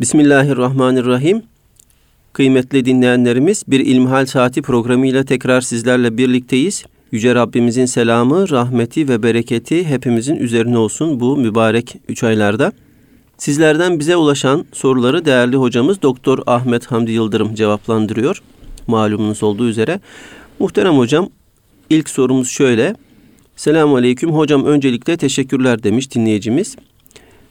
[0.00, 1.42] Bismillahirrahmanirrahim.
[2.32, 6.84] Kıymetli dinleyenlerimiz bir İlmihal Saati programıyla tekrar sizlerle birlikteyiz.
[7.12, 12.72] Yüce Rabbimizin selamı, rahmeti ve bereketi hepimizin üzerine olsun bu mübarek üç aylarda.
[13.38, 18.42] Sizlerden bize ulaşan soruları değerli hocamız Doktor Ahmet Hamdi Yıldırım cevaplandırıyor.
[18.86, 20.00] Malumunuz olduğu üzere.
[20.58, 21.28] Muhterem hocam
[21.90, 22.94] ilk sorumuz şöyle.
[23.56, 26.76] Selamun Aleyküm hocam öncelikle teşekkürler demiş dinleyicimiz.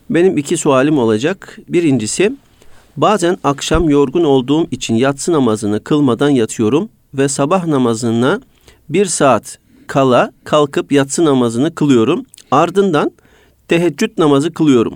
[0.10, 1.60] Benim iki sualim olacak.
[1.70, 2.32] Birincisi
[2.98, 8.41] bazen akşam yorgun olduğum için yatsı namazını kılmadan yatıyorum ve sabah namazına
[8.90, 12.26] bir saat kala kalkıp yatsı namazını kılıyorum.
[12.52, 13.12] Ardından
[13.68, 14.94] teheccüd namazı kılıyorum.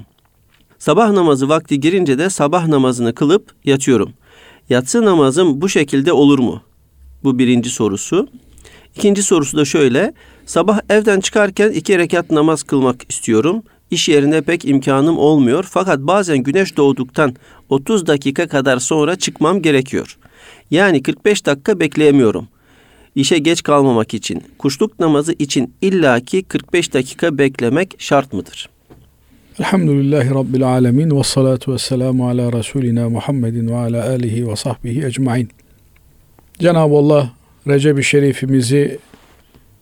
[0.79, 4.13] Sabah namazı vakti girince de sabah namazını kılıp yatıyorum.
[4.69, 6.61] Yatsı namazım bu şekilde olur mu?
[7.23, 8.27] Bu birinci sorusu.
[8.95, 10.13] İkinci sorusu da şöyle.
[10.45, 13.63] Sabah evden çıkarken iki rekat namaz kılmak istiyorum.
[13.91, 17.35] İş yerinde pek imkanım olmuyor fakat bazen güneş doğduktan
[17.69, 20.17] 30 dakika kadar sonra çıkmam gerekiyor.
[20.71, 22.47] Yani 45 dakika bekleyemiyorum.
[23.15, 28.69] İşe geç kalmamak için, kuşluk namazı için illaki 45 dakika beklemek şart mıdır?
[29.59, 35.05] Elhamdülillahi Rabbil alemin ve salatu ve selamu ala Resulina Muhammedin ve ala alihi ve sahbihi
[35.05, 35.49] ecmain.
[36.59, 37.31] Cenab-ı Allah
[37.67, 38.99] Recep-i Şerifimizi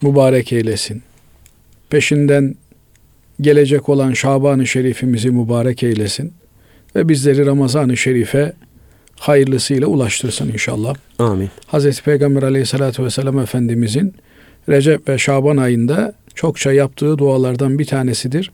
[0.01, 1.01] mübarek eylesin.
[1.89, 2.55] Peşinden
[3.41, 6.33] gelecek olan Şaban-ı Şerifimizi mübarek eylesin.
[6.95, 8.53] Ve bizleri Ramazan-ı Şerif'e
[9.19, 10.95] hayırlısıyla ulaştırsın inşallah.
[11.19, 11.49] Amin.
[11.67, 14.13] Hazreti Peygamber aleyhissalatü vesselam Efendimizin
[14.69, 18.51] Recep ve Şaban ayında çokça yaptığı dualardan bir tanesidir.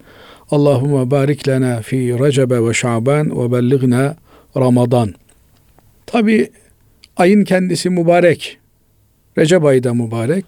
[0.51, 4.15] Allahümme barik lena fi Recebe ve Şaban ve belligna
[4.57, 5.13] Ramazan.
[6.05, 6.51] Tabi
[7.17, 8.57] ayın kendisi mübarek.
[9.37, 10.45] Recep ayı da mübarek.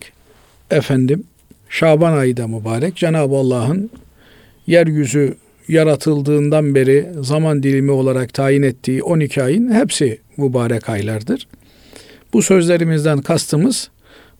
[0.72, 1.24] Efendim
[1.70, 2.96] Şaban ayı da mübarek.
[2.96, 3.90] Cenab-ı Allah'ın
[4.70, 5.36] yeryüzü
[5.68, 11.48] yaratıldığından beri zaman dilimi olarak tayin ettiği 12 ayın hepsi mübarek aylardır.
[12.34, 13.90] Bu sözlerimizden kastımız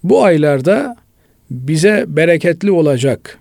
[0.04, 0.96] bu aylarda
[1.52, 3.38] bize bereketli olacak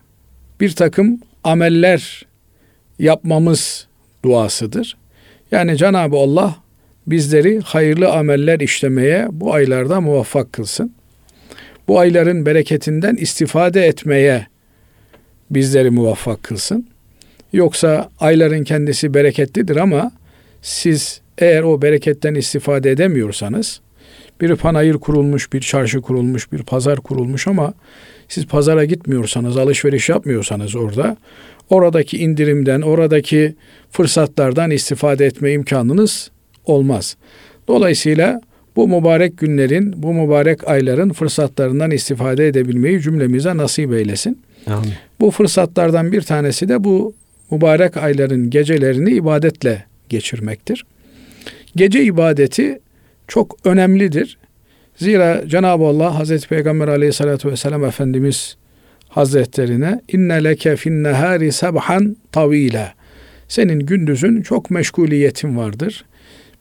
[0.61, 2.27] bir takım ameller
[2.99, 3.87] yapmamız
[4.25, 4.97] duasıdır.
[5.51, 6.57] Yani Cenab-ı Allah
[7.07, 10.93] bizleri hayırlı ameller işlemeye bu aylarda muvaffak kılsın.
[11.89, 14.47] Bu ayların bereketinden istifade etmeye
[15.51, 16.87] bizleri muvaffak kılsın.
[17.53, 20.13] Yoksa ayların kendisi bereketlidir ama
[20.63, 23.81] siz eğer o bereketten istifade edemiyorsanız
[24.41, 27.75] bir panayır kurulmuş, bir çarşı kurulmuş, bir pazar kurulmuş ama
[28.29, 31.17] siz pazara gitmiyorsanız, alışveriş yapmıyorsanız orada
[31.71, 33.55] oradaki indirimden, oradaki
[33.91, 36.31] fırsatlardan istifade etme imkanınız
[36.65, 37.17] olmaz.
[37.69, 38.41] Dolayısıyla
[38.77, 44.39] bu mübarek günlerin, bu mübarek ayların fırsatlarından istifade edebilmeyi cümlemize nasip eylesin.
[44.71, 44.93] Amin.
[45.21, 47.15] Bu fırsatlardan bir tanesi de bu
[47.51, 50.87] mübarek ayların gecelerini ibadetle geçirmektir.
[51.77, 52.81] Gece ibadeti
[53.29, 54.39] çok önemlidir.
[54.97, 58.57] Zira Cenab-ı Allah Hazreti Peygamber aleyhissalatü vesselam Efendimiz
[59.09, 62.95] Hazretlerine inne leke fin nehari sabhan tavila
[63.49, 66.05] senin gündüzün çok meşguliyetin vardır.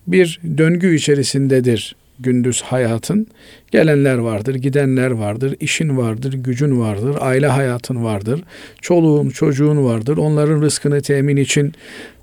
[0.08, 3.28] Bir döngü içerisindedir gündüz hayatın.
[3.72, 8.44] Gelenler vardır, gidenler vardır, işin vardır, gücün vardır, aile hayatın vardır,
[8.82, 11.74] çoluğun, çocuğun vardır, onların rızkını temin için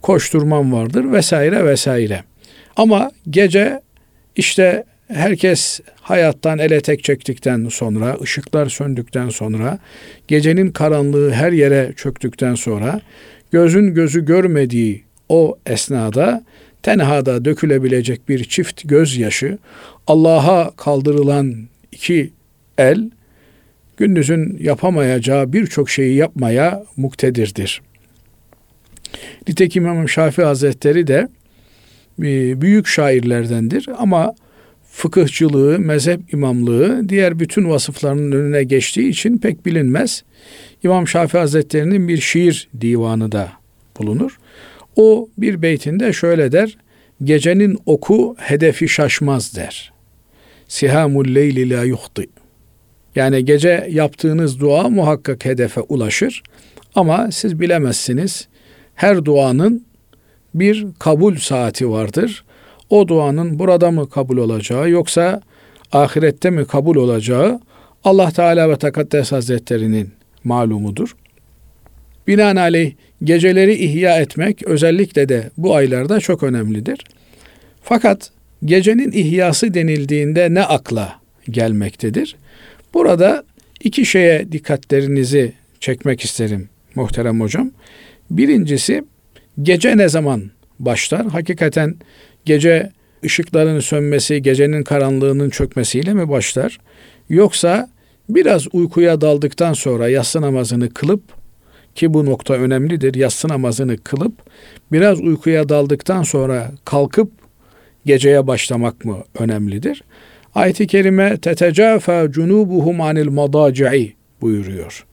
[0.03, 2.25] koşturman vardır vesaire vesaire.
[2.77, 3.81] Ama gece
[4.37, 9.79] işte herkes hayattan ele tek çektikten sonra, ışıklar söndükten sonra,
[10.29, 13.01] gecenin karanlığı her yere çöktükten sonra,
[13.53, 16.45] gözün gözü görmediği o esnada
[16.85, 19.59] tenhada dökülebilecek bir çift gözyaşı,
[20.07, 21.55] Allah'a kaldırılan
[21.93, 22.31] iki
[22.79, 23.11] el,
[23.97, 27.83] gündüzün yapamayacağı birçok şeyi yapmaya muktedirdir.
[29.49, 31.29] Nitekim İmam Şafii Hazretleri de
[32.19, 34.35] e, büyük şairlerdendir ama
[34.91, 40.25] fıkıhçılığı, mezhep imamlığı diğer bütün vasıflarının önüne geçtiği için pek bilinmez.
[40.83, 43.53] İmam Şafii Hazretleri'nin bir şiir divanı da
[43.99, 44.39] bulunur.
[44.97, 46.77] O bir beytinde şöyle der.
[47.25, 49.93] Gecenin oku hedefi şaşmaz der.
[50.69, 52.27] Sihamul leyli la yuhti.
[53.15, 56.43] Yani gece yaptığınız dua muhakkak hedefe ulaşır.
[56.95, 58.49] Ama siz bilemezsiniz.
[58.95, 59.87] Her duanın
[60.55, 62.45] bir kabul saati vardır.
[62.91, 65.41] O duanın burada mı kabul olacağı yoksa
[65.93, 67.61] ahirette mi kabul olacağı
[68.05, 70.13] Allah Teala ve Tekaddes Hazretleri'nin
[70.45, 71.17] malumudur.
[72.27, 72.93] Binaenaleyh
[73.25, 77.05] geceleri ihya etmek özellikle de bu aylarda çok önemlidir.
[77.83, 78.31] Fakat
[78.65, 82.37] gecenin ihyası denildiğinde ne akla gelmektedir?
[82.95, 83.45] Burada
[83.81, 87.71] iki şeye dikkatlerinizi çekmek isterim muhterem hocam.
[88.31, 89.05] Birincisi
[89.63, 91.27] gece ne zaman başlar?
[91.27, 91.97] Hakikaten
[92.45, 92.91] gece
[93.25, 96.79] ışıkların sönmesi, gecenin karanlığının çökmesiyle mi başlar?
[97.29, 97.89] Yoksa
[98.29, 101.23] biraz uykuya daldıktan sonra yatsı namazını kılıp
[101.95, 103.15] ki bu nokta önemlidir.
[103.15, 104.33] Yatsı namazını kılıp
[104.93, 107.31] biraz uykuya daldıktan sonra kalkıp
[108.07, 110.05] geceye başlamak mı önemlidir?
[110.55, 115.07] Ayet-i kerime tetecafa cunubuhum anil madaci'i buyuruyor.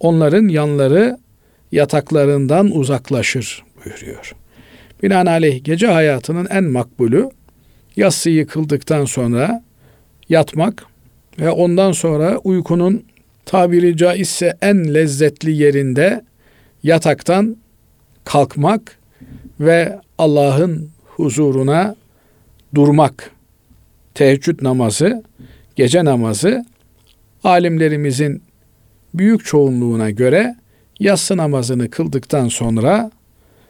[0.00, 1.18] Onların yanları
[1.72, 4.34] yataklarından uzaklaşır buyuruyor.
[5.02, 7.30] Binaenaleyh gece hayatının en makbulü
[7.96, 9.62] yatsıyı kıldıktan sonra
[10.28, 10.86] yatmak
[11.40, 13.04] ve ondan sonra uykunun
[13.52, 16.24] tabiri caizse en lezzetli yerinde
[16.82, 17.56] yataktan
[18.24, 18.98] kalkmak
[19.60, 21.96] ve Allah'ın huzuruna
[22.74, 23.30] durmak.
[24.14, 25.22] Teheccüd namazı,
[25.76, 26.64] gece namazı
[27.44, 28.42] alimlerimizin
[29.14, 30.56] büyük çoğunluğuna göre
[31.00, 33.10] yatsı namazını kıldıktan sonra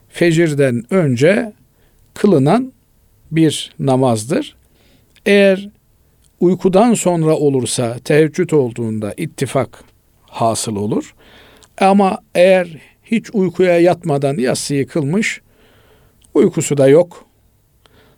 [0.09, 1.53] fecirden önce
[2.15, 2.73] kılınan
[3.31, 4.57] bir namazdır.
[5.27, 5.69] Eğer
[6.43, 9.85] uykudan sonra olursa teheccüd olduğunda ittifak
[10.27, 11.15] hasıl olur.
[11.81, 12.69] Ama eğer
[13.05, 15.41] hiç uykuya yatmadan yatsıyı kılmış,
[16.35, 17.25] uykusu da yok.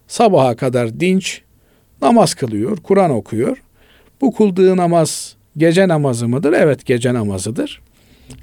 [0.08, 1.42] Sabaha kadar dinç,
[2.02, 3.62] namaz kılıyor, Kur'an okuyor.
[4.20, 6.52] Bu kıldığı namaz gece namazı mıdır?
[6.52, 7.80] Evet gece namazıdır.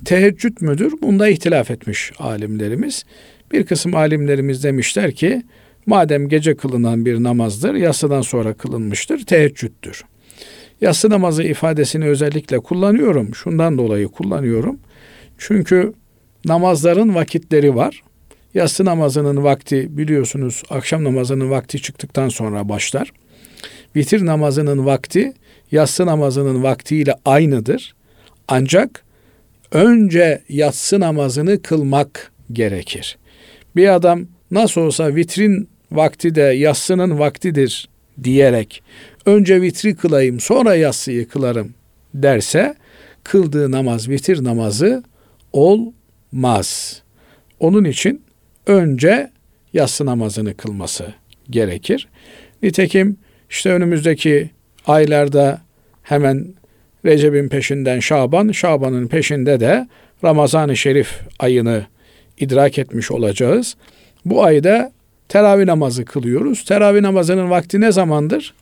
[0.05, 0.93] Teheccüd müdür?
[1.01, 3.03] Bunda ihtilaf etmiş alimlerimiz.
[3.51, 5.43] Bir kısım alimlerimiz demişler ki
[5.85, 10.03] madem gece kılınan bir namazdır, yatsıdan sonra kılınmıştır, teheccüddür.
[10.81, 13.35] Yatsı namazı ifadesini özellikle kullanıyorum.
[13.35, 14.79] Şundan dolayı kullanıyorum.
[15.37, 15.93] Çünkü
[16.45, 18.03] namazların vakitleri var.
[18.53, 23.11] Yatsı namazının vakti biliyorsunuz akşam namazının vakti çıktıktan sonra başlar.
[23.95, 25.33] Vitir namazının vakti
[25.71, 27.95] yatsı namazının vaktiyle aynıdır.
[28.47, 29.03] Ancak
[29.71, 33.17] önce yatsı namazını kılmak gerekir.
[33.75, 37.89] Bir adam nasıl olsa vitrin vakti de yatsının vaktidir
[38.23, 38.83] diyerek
[39.25, 41.73] önce vitri kılayım sonra yatsıyı kılarım
[42.13, 42.75] derse
[43.23, 45.03] kıldığı namaz vitir namazı
[45.53, 47.01] olmaz.
[47.59, 48.23] Onun için
[48.67, 49.31] önce
[49.73, 51.13] yatsı namazını kılması
[51.49, 52.07] gerekir.
[52.63, 53.17] Nitekim
[53.49, 54.49] işte önümüzdeki
[54.85, 55.61] aylarda
[56.03, 56.47] hemen
[57.05, 59.87] Recep'in peşinden Şaban, Şaban'ın peşinde de
[60.23, 61.85] Ramazan-ı Şerif ayını
[62.37, 63.75] idrak etmiş olacağız.
[64.25, 64.91] Bu ayda
[65.31, 66.65] teravih namazı kılıyoruz.
[66.65, 68.53] Teravih namazının vakti ne zamandır?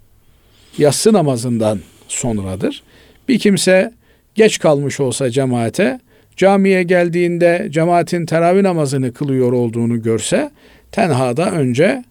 [0.77, 2.83] Yatsı namazından sonradır.
[3.27, 3.94] Bir kimse
[4.36, 6.00] geç kalmış olsa cemaate,
[6.38, 10.51] camiye geldiğinde cemaatin teravih namazını kılıyor olduğunu görse,
[10.92, 12.04] tenhada önce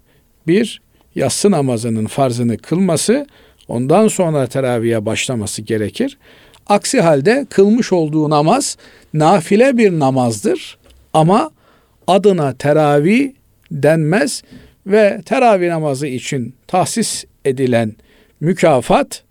[0.46, 0.82] bir
[1.14, 3.26] yatsı namazının farzını kılması,
[3.68, 6.18] ondan sonra teraviye başlaması gerekir.
[6.66, 8.76] Aksi halde kılmış olduğu namaz
[9.14, 10.78] nafile bir namazdır
[11.12, 11.50] ama
[12.06, 13.37] adına teravih
[13.70, 14.42] denmez
[14.86, 17.94] ve teravih namazı için tahsis edilen
[18.40, 19.22] mükafat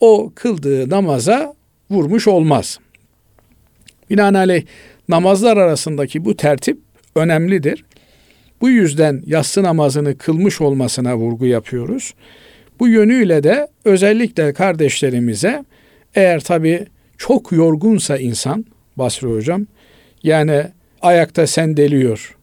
[0.00, 1.54] o kıldığı namaza
[1.90, 2.78] vurmuş olmaz.
[4.10, 4.62] Binaenaleyh
[5.08, 6.78] namazlar arasındaki bu tertip
[7.14, 7.84] önemlidir.
[8.60, 12.14] Bu yüzden yatsı namazını kılmış olmasına vurgu yapıyoruz.
[12.80, 15.64] Bu yönüyle de özellikle kardeşlerimize
[16.14, 16.86] eğer tabi
[17.18, 18.64] çok yorgunsa insan
[18.96, 19.66] Basri hocam
[20.22, 20.62] yani
[21.02, 22.36] ayakta sendeliyor,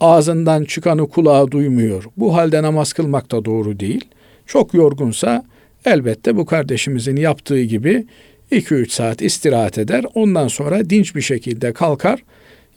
[0.00, 2.04] ağzından çıkanı kulağı duymuyor.
[2.16, 4.04] Bu halde namaz kılmak da doğru değil.
[4.46, 5.44] Çok yorgunsa
[5.84, 8.06] elbette bu kardeşimizin yaptığı gibi
[8.52, 10.04] 2-3 saat istirahat eder.
[10.14, 12.22] Ondan sonra dinç bir şekilde kalkar,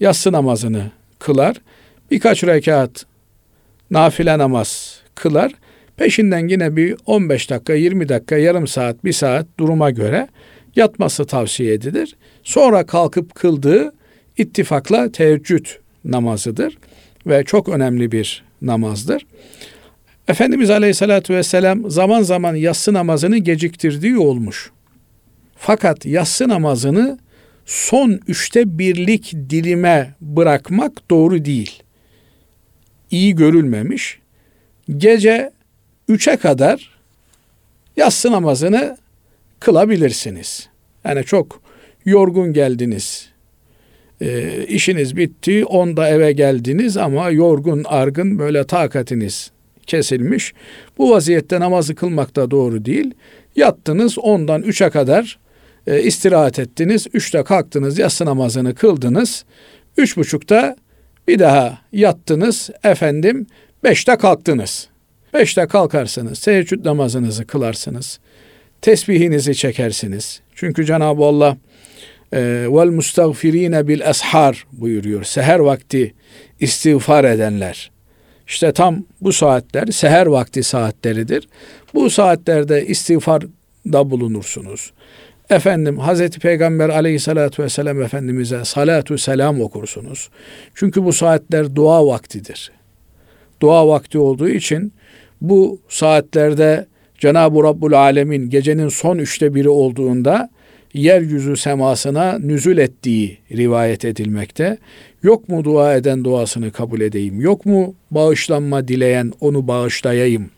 [0.00, 1.56] yatsı namazını kılar.
[2.10, 3.06] Birkaç rekat
[3.90, 5.52] nafile namaz kılar.
[5.96, 10.28] Peşinden yine bir 15 dakika, 20 dakika, yarım saat, bir saat duruma göre
[10.76, 12.16] yatması tavsiye edilir.
[12.44, 13.92] Sonra kalkıp kıldığı
[14.38, 15.66] ittifakla teheccüd
[16.04, 16.78] namazıdır
[17.26, 19.26] ve çok önemli bir namazdır.
[20.28, 24.70] Efendimiz Aleyhisselatü Vesselam zaman zaman yatsı namazını geciktirdiği olmuş.
[25.56, 27.18] Fakat yatsı namazını
[27.66, 31.82] son üçte birlik dilime bırakmak doğru değil.
[33.10, 34.18] İyi görülmemiş.
[34.96, 35.50] Gece
[36.08, 36.90] üçe kadar
[37.96, 38.96] yatsı namazını
[39.60, 40.68] kılabilirsiniz.
[41.04, 41.60] Yani çok
[42.04, 43.28] yorgun geldiniz,
[44.20, 49.50] e, işiniz bitti, onda eve geldiniz ama yorgun, argın böyle takatiniz
[49.86, 50.52] kesilmiş.
[50.98, 53.14] Bu vaziyette namazı kılmak da doğru değil.
[53.56, 55.38] Yattınız ondan üçe kadar
[55.86, 57.06] e, istirahat ettiniz.
[57.12, 59.44] Üçte kalktınız, yatsı namazını kıldınız.
[59.96, 60.76] Üç buçukta
[61.28, 62.70] bir daha yattınız.
[62.84, 63.46] Efendim
[63.84, 64.88] beşte kalktınız.
[65.34, 68.18] Beşte kalkarsınız, teheccüd namazınızı kılarsınız.
[68.82, 70.40] Tesbihinizi çekersiniz.
[70.54, 71.56] Çünkü Cenab-ı Allah
[72.34, 75.24] vel mustagfirine bil ashar buyuruyor.
[75.24, 76.14] Seher vakti
[76.60, 77.90] istiğfar edenler.
[78.46, 81.48] işte tam bu saatler seher vakti saatleridir.
[81.94, 84.92] Bu saatlerde istiğfarda bulunursunuz.
[85.50, 90.30] Efendim Hazreti Peygamber aleyhissalatü vesselam Efendimiz'e salatu selam okursunuz.
[90.74, 92.72] Çünkü bu saatler dua vaktidir.
[93.62, 94.92] Dua vakti olduğu için
[95.40, 96.86] bu saatlerde
[97.18, 100.50] Cenab-ı Rabbul Alemin gecenin son üçte biri olduğunda
[100.94, 104.78] yeryüzü semasına nüzül ettiği rivayet edilmekte.
[105.22, 107.40] Yok mu dua eden duasını kabul edeyim?
[107.40, 110.50] Yok mu bağışlanma dileyen onu bağışlayayım?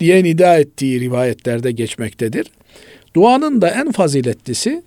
[0.00, 2.46] diye nida ettiği rivayetlerde geçmektedir.
[3.16, 4.82] Duanın da en faziletlisi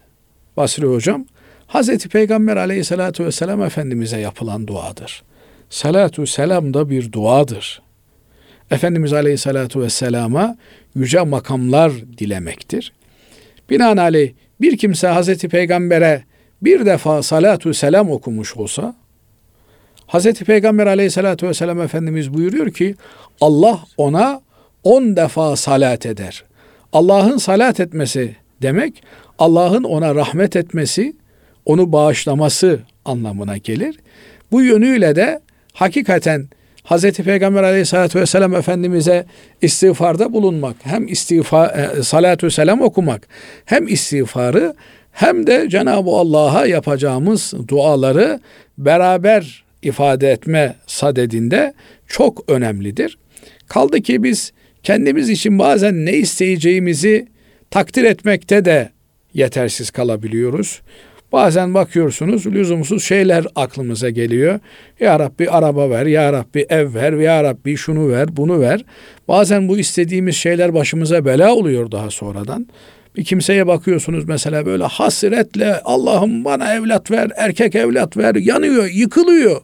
[0.58, 1.26] Basri Hocam
[1.68, 5.24] Hazreti Peygamber aleyhissalatü vesselam Efendimiz'e yapılan duadır.
[5.70, 7.82] Salatu selam da bir duadır.
[8.72, 10.58] Efendimiz aleyhissalatü vesselama
[10.96, 12.94] yüce makamlar dilemektir.
[13.72, 16.24] Binaenaleyh bir kimse Hazreti Peygamber'e
[16.62, 18.96] bir defa salatu selam okumuş olsa
[20.08, 22.96] Hazreti Peygamber aleyhissalatü vesselam Efendimiz buyuruyor ki
[23.42, 24.42] Allah ona
[24.84, 26.44] on defa salat eder.
[26.94, 29.04] Allah'ın salat etmesi demek
[29.40, 31.16] Allah'ın ona rahmet etmesi,
[31.66, 34.00] onu bağışlaması anlamına gelir.
[34.52, 35.42] Bu yönüyle de
[35.74, 36.48] hakikaten
[36.92, 37.12] Hz.
[37.12, 39.26] Peygamber aleyhissalatü vesselam Efendimiz'e
[39.62, 43.28] istiğfarda bulunmak, hem istiğfa, e, salatü selam okumak,
[43.66, 44.76] hem istiğfarı
[45.12, 48.40] hem de Cenab-ı Allah'a yapacağımız duaları
[48.78, 51.74] beraber ifade etme sadedinde
[52.08, 53.18] çok önemlidir.
[53.68, 54.52] Kaldı ki biz
[54.84, 57.28] kendimiz için bazen ne isteyeceğimizi
[57.70, 58.90] takdir etmekte de
[59.34, 60.82] yetersiz kalabiliyoruz.
[61.32, 64.60] Bazen bakıyorsunuz lüzumsuz şeyler aklımıza geliyor.
[65.00, 68.86] Ya Rabbi araba ver, Ya Rabbi ev ver, Ya Rabbi şunu ver, bunu ver.
[69.28, 72.68] Bazen bu istediğimiz şeyler başımıza bela oluyor daha sonradan.
[73.18, 79.62] Bir kimseye bakıyorsunuz mesela böyle hasretle Allah'ım bana evlat ver, erkek evlat ver, yanıyor, yıkılıyor.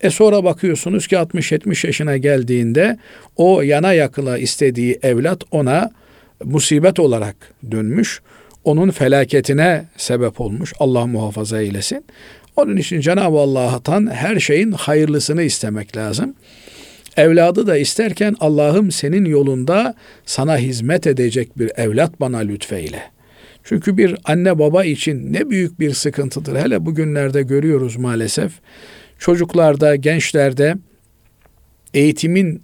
[0.00, 2.98] E sonra bakıyorsunuz ki 60-70 yaşına geldiğinde
[3.36, 5.90] o yana yakıla istediği evlat ona
[6.44, 7.36] musibet olarak
[7.70, 8.20] dönmüş.
[8.64, 10.72] Onun felaketine sebep olmuş.
[10.78, 12.04] Allah muhafaza eylesin.
[12.56, 16.34] Onun için Cenab-ı Allah'tan her şeyin hayırlısını istemek lazım.
[17.16, 19.94] Evladı da isterken Allah'ım senin yolunda
[20.26, 23.02] sana hizmet edecek bir evlat bana lütfeyle.
[23.64, 26.56] Çünkü bir anne baba için ne büyük bir sıkıntıdır.
[26.56, 28.52] Hele bugünlerde görüyoruz maalesef
[29.18, 30.74] çocuklarda, gençlerde
[31.94, 32.62] eğitimin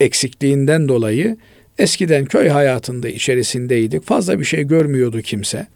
[0.00, 1.36] eksikliğinden dolayı
[1.78, 4.04] eskiden köy hayatında içerisindeydik.
[4.04, 5.66] Fazla bir şey görmüyordu kimse.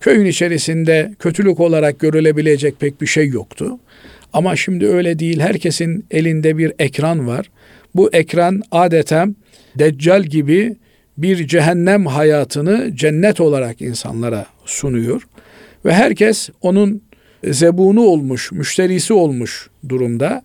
[0.00, 3.78] Köyün içerisinde kötülük olarak görülebilecek pek bir şey yoktu.
[4.32, 5.40] Ama şimdi öyle değil.
[5.40, 7.50] Herkesin elinde bir ekran var.
[7.94, 9.26] Bu ekran adeta
[9.78, 10.76] deccal gibi
[11.18, 15.26] bir cehennem hayatını cennet olarak insanlara sunuyor.
[15.84, 17.02] Ve herkes onun
[17.44, 20.42] zebunu olmuş, müşterisi olmuş durumda.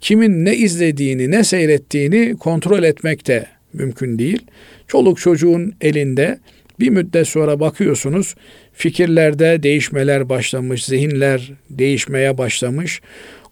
[0.00, 4.46] Kimin ne izlediğini, ne seyrettiğini kontrol etmek de mümkün değil.
[4.88, 6.38] Çoluk çocuğun elinde
[6.80, 8.34] bir müddet sonra bakıyorsunuz
[8.72, 13.00] fikirlerde değişmeler başlamış, zihinler değişmeye başlamış.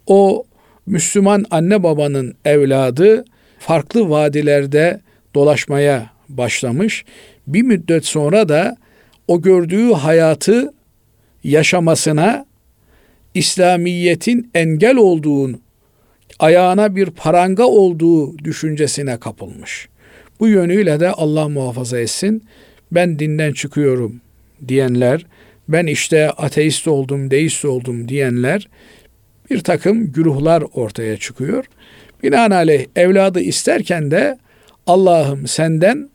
[0.07, 0.45] O
[0.87, 3.25] Müslüman anne babanın evladı
[3.59, 5.00] farklı vadilerde
[5.35, 7.05] dolaşmaya başlamış.
[7.47, 8.77] Bir müddet sonra da
[9.29, 10.73] o gördüğü hayatı
[11.45, 12.47] yaşamasına
[13.35, 15.61] İslamiyetin engel olduğunu,
[16.39, 19.89] ayağına bir paranga olduğu düşüncesine kapılmış.
[20.40, 22.44] Bu yönüyle de Allah muhafaza etsin.
[22.92, 24.20] Ben dinden çıkıyorum
[24.68, 25.26] diyenler,
[25.68, 28.68] ben işte ateist oldum, deist oldum diyenler
[29.50, 31.64] bir takım güruhlar ortaya çıkıyor.
[32.23, 34.38] Binaenaleyh evladı isterken de
[34.87, 36.11] Allah'ım senden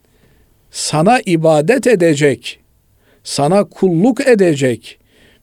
[0.70, 2.60] sana ibadet edecek,
[3.24, 4.98] sana kulluk edecek,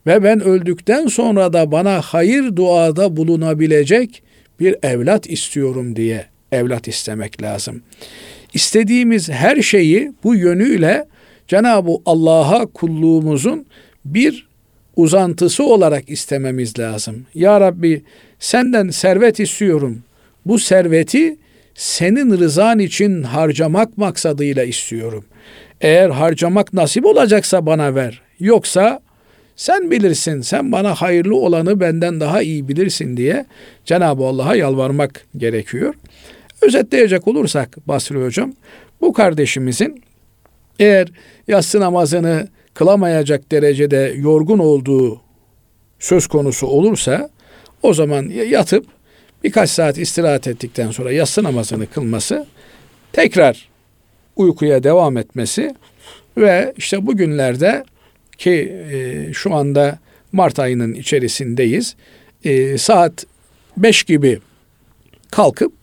[0.07, 4.23] ve ben öldükten sonra da bana hayır duada bulunabilecek
[4.59, 7.81] bir evlat istiyorum diye evlat istemek lazım.
[8.53, 11.05] İstediğimiz her şeyi bu yönüyle
[11.47, 13.65] Cenab-ı Allah'a kulluğumuzun
[14.05, 14.47] bir
[14.95, 17.25] uzantısı olarak istememiz lazım.
[17.35, 18.01] Ya Rabbi
[18.39, 20.03] senden servet istiyorum.
[20.45, 21.37] Bu serveti
[21.75, 25.25] senin rızan için harcamak maksadıyla istiyorum.
[25.81, 28.21] Eğer harcamak nasip olacaksa bana ver.
[28.39, 28.99] Yoksa
[29.55, 33.45] sen bilirsin, sen bana hayırlı olanı benden daha iyi bilirsin diye
[33.85, 35.93] Cenab-ı Allah'a yalvarmak gerekiyor.
[36.67, 38.53] Özetleyecek olursak Basri Hocam,
[39.01, 40.03] bu kardeşimizin
[40.79, 41.07] eğer
[41.47, 45.21] yatsı namazını kılamayacak derecede yorgun olduğu
[45.99, 47.29] söz konusu olursa
[47.81, 48.85] o zaman yatıp
[49.43, 52.45] birkaç saat istirahat ettikten sonra yatsı namazını kılması,
[53.13, 53.69] tekrar
[54.35, 55.75] uykuya devam etmesi
[56.37, 57.83] ve işte bugünlerde
[58.37, 58.51] ki
[58.91, 59.99] e, şu anda
[60.31, 61.95] Mart ayının içerisindeyiz.
[62.43, 63.25] E, saat
[63.77, 64.39] 5 gibi
[65.31, 65.73] kalkıp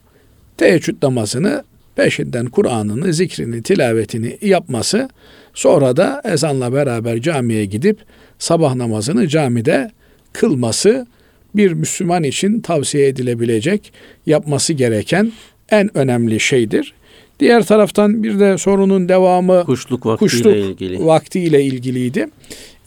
[0.60, 1.64] teheccüd namazını
[1.96, 5.08] peşinden Kur'an'ını, zikrini, tilavetini yapması,
[5.54, 7.98] sonra da ezanla beraber camiye gidip
[8.38, 9.90] sabah namazını camide
[10.32, 11.06] kılması
[11.54, 13.92] bir Müslüman için tavsiye edilebilecek,
[14.26, 15.32] yapması gereken
[15.70, 16.94] en önemli şeydir.
[17.40, 21.06] Diğer taraftan bir de sorunun devamı kuşluk vaktiyle kuşluk ilgili.
[21.06, 22.26] vaktiyle ilgiliydi.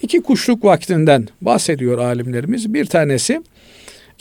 [0.01, 2.73] İki kuşluk vaktinden bahsediyor alimlerimiz.
[2.73, 3.41] Bir tanesi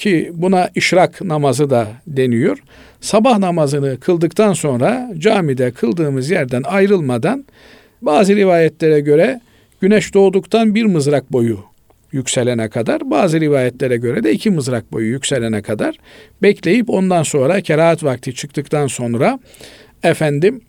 [0.02, 2.58] ki buna işrak namazı da deniyor.
[3.00, 7.44] Sabah namazını kıldıktan sonra camide kıldığımız yerden ayrılmadan
[8.02, 9.40] bazı rivayetlere göre
[9.80, 11.58] güneş doğduktan bir mızrak boyu
[12.12, 15.96] yükselene kadar, bazı rivayetlere göre de iki mızrak boyu yükselene kadar
[16.42, 19.38] bekleyip ondan sonra kerahat vakti çıktıktan sonra
[20.02, 20.60] efendim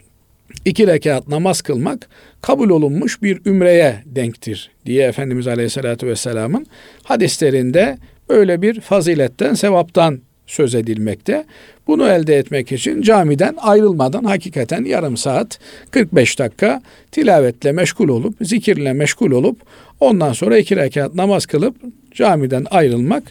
[0.66, 2.10] iki rekat namaz kılmak
[2.42, 6.66] kabul olunmuş bir ümreye denktir diye Efendimiz Aleyhisselatü Vesselam'ın
[7.04, 7.98] hadislerinde
[8.30, 11.46] böyle bir faziletten, sevaptan söz edilmekte.
[11.88, 15.60] Bunu elde etmek için camiden ayrılmadan hakikaten yarım saat
[15.92, 19.62] 45 dakika tilavetle meşgul olup, zikirle meşgul olup
[20.00, 21.76] ondan sonra iki rekat namaz kılıp
[22.12, 23.24] camiden ayrılmak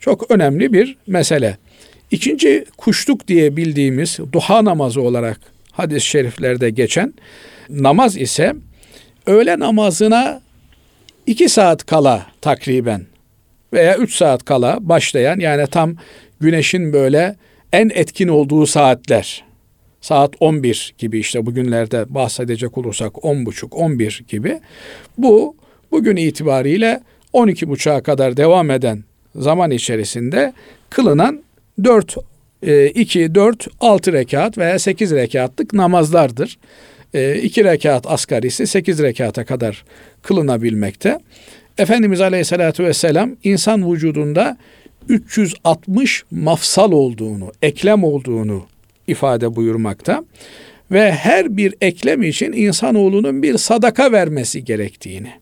[0.00, 1.58] çok önemli bir mesele.
[2.10, 5.40] İkinci kuşluk diye bildiğimiz duha namazı olarak
[5.72, 7.14] hadis-i şeriflerde geçen
[7.70, 8.54] namaz ise
[9.26, 10.40] öğle namazına
[11.26, 13.06] iki saat kala takriben
[13.76, 15.96] veya üç saat kala başlayan yani tam
[16.40, 17.36] güneşin böyle
[17.72, 19.44] en etkin olduğu saatler
[20.00, 24.60] saat 11 gibi işte bugünlerde bahsedecek olursak 10.30 11 gibi
[25.18, 25.56] bu
[25.90, 27.00] bugün itibariyle
[27.34, 29.04] 12.30'a kadar devam eden
[29.34, 30.52] zaman içerisinde
[30.90, 31.42] kılınan
[31.84, 32.16] 4
[32.94, 36.58] 2 4 6 rekat veya 8 rekatlık namazlardır.
[37.42, 39.84] 2 rekat asgarisi 8 rekata kadar
[40.22, 41.18] kılınabilmekte.
[41.78, 44.56] Efendimiz Aleyhisselatü Vesselam insan vücudunda
[45.08, 48.66] 360 mafsal olduğunu, eklem olduğunu
[49.06, 50.24] ifade buyurmakta
[50.90, 55.32] ve her bir eklem için insanoğlunun bir sadaka vermesi gerektiğini.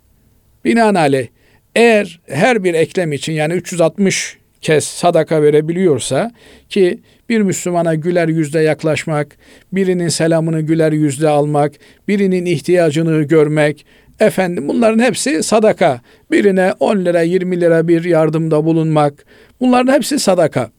[0.65, 1.27] Binaenaleyh
[1.75, 6.31] eğer her bir eklem için yani 360 kez sadaka verebiliyorsa
[6.69, 9.37] ki bir Müslümana güler yüzle yaklaşmak,
[9.73, 11.73] birinin selamını güler yüzle almak,
[12.09, 13.87] birinin ihtiyacını görmek,
[14.21, 16.01] efendim bunların hepsi sadaka.
[16.31, 19.25] Birine 10 lira 20 lira bir yardımda bulunmak
[19.61, 20.71] bunların hepsi sadaka.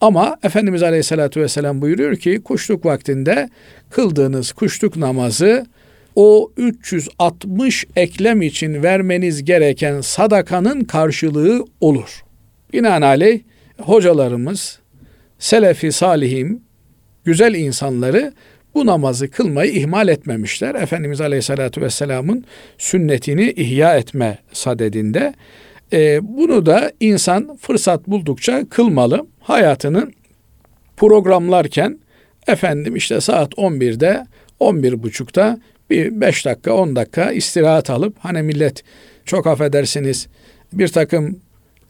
[0.00, 3.48] Ama Efendimiz Aleyhisselatü Vesselam buyuruyor ki kuşluk vaktinde
[3.90, 5.66] kıldığınız kuşluk namazı
[6.16, 12.22] o 360 eklem için vermeniz gereken sadakanın karşılığı olur.
[12.72, 13.40] Binaenaleyh
[13.78, 14.78] hocalarımız,
[15.38, 16.62] selefi salihim,
[17.24, 18.32] güzel insanları
[18.74, 20.74] bu namazı kılmayı ihmal etmemişler.
[20.74, 22.44] Efendimiz Aleyhisselatü Vesselam'ın
[22.78, 25.34] sünnetini ihya etme sadedinde.
[25.92, 29.26] E, bunu da insan fırsat buldukça kılmalı.
[29.40, 30.12] Hayatının
[30.96, 31.98] programlarken
[32.46, 34.26] efendim işte saat 11'de
[34.60, 38.84] 11.30'da bir 5 dakika 10 dakika istirahat alıp hani millet
[39.24, 40.28] çok affedersiniz
[40.72, 41.40] bir takım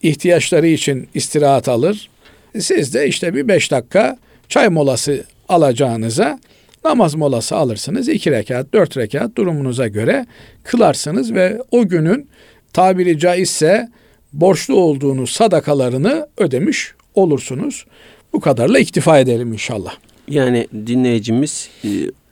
[0.02, 2.10] ihtiyaçları için istirahat alır.
[2.58, 6.40] Siz de işte bir 5 dakika çay molası alacağınıza
[6.84, 8.08] namaz molası alırsınız.
[8.08, 10.26] iki rekat, dört rekat durumunuza göre
[10.62, 12.28] kılarsınız ve o günün
[12.72, 13.88] tabiri caizse
[14.32, 17.84] borçlu olduğunuz sadakalarını ödemiş olursunuz.
[18.32, 19.94] Bu kadarla iktifa edelim inşallah.
[20.28, 21.70] Yani dinleyicimiz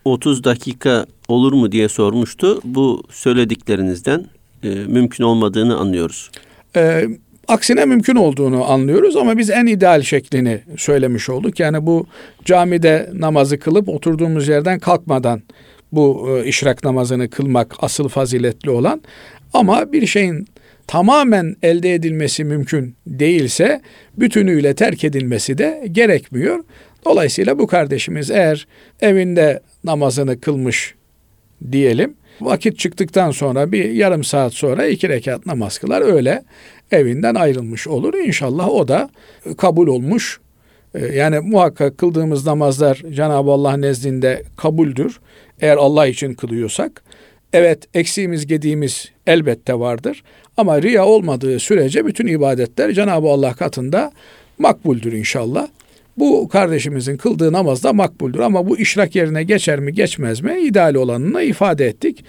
[0.05, 2.61] 30 dakika olur mu diye sormuştu.
[2.65, 4.27] Bu söylediklerinizden
[4.63, 6.31] e, mümkün olmadığını anlıyoruz.
[6.77, 7.05] Ee,
[7.49, 11.61] aksine mümkün olduğunu anlıyoruz ama biz en ideal şeklini söylemiş olduk.
[11.61, 12.07] Yani bu
[12.45, 15.43] camide namazı kılıp oturduğumuz yerden kalkmadan
[15.93, 19.03] bu e, işrak namazını kılmak asıl faziletli olan
[19.53, 20.47] ama bir şeyin
[20.87, 23.81] tamamen elde edilmesi mümkün değilse
[24.17, 26.65] bütünüyle terk edilmesi de gerekmiyor.
[27.05, 28.67] Dolayısıyla bu kardeşimiz eğer
[29.01, 30.95] evinde namazını kılmış
[31.73, 32.15] diyelim.
[32.41, 36.43] Vakit çıktıktan sonra bir yarım saat sonra iki rekat namaz kılar öyle
[36.93, 38.15] evinden ayrılmış olur.
[38.15, 39.11] İnşallah o da
[39.57, 40.41] kabul olmuş.
[40.95, 45.21] Ee, yani muhakkak kıldığımız namazlar Cenab-ı Allah nezdinde kabuldür.
[45.61, 47.03] Eğer Allah için kılıyorsak.
[47.53, 50.23] Evet eksiğimiz gediğimiz elbette vardır.
[50.57, 54.13] Ama riya olmadığı sürece bütün ibadetler Cenab-ı Allah katında
[54.59, 55.69] makbuldür inşallah.
[56.19, 60.95] Bu kardeşimizin kıldığı namaz da makbuldür ama bu işrak yerine geçer mi geçmez mi ideal
[60.95, 62.25] olanını ifade ettik.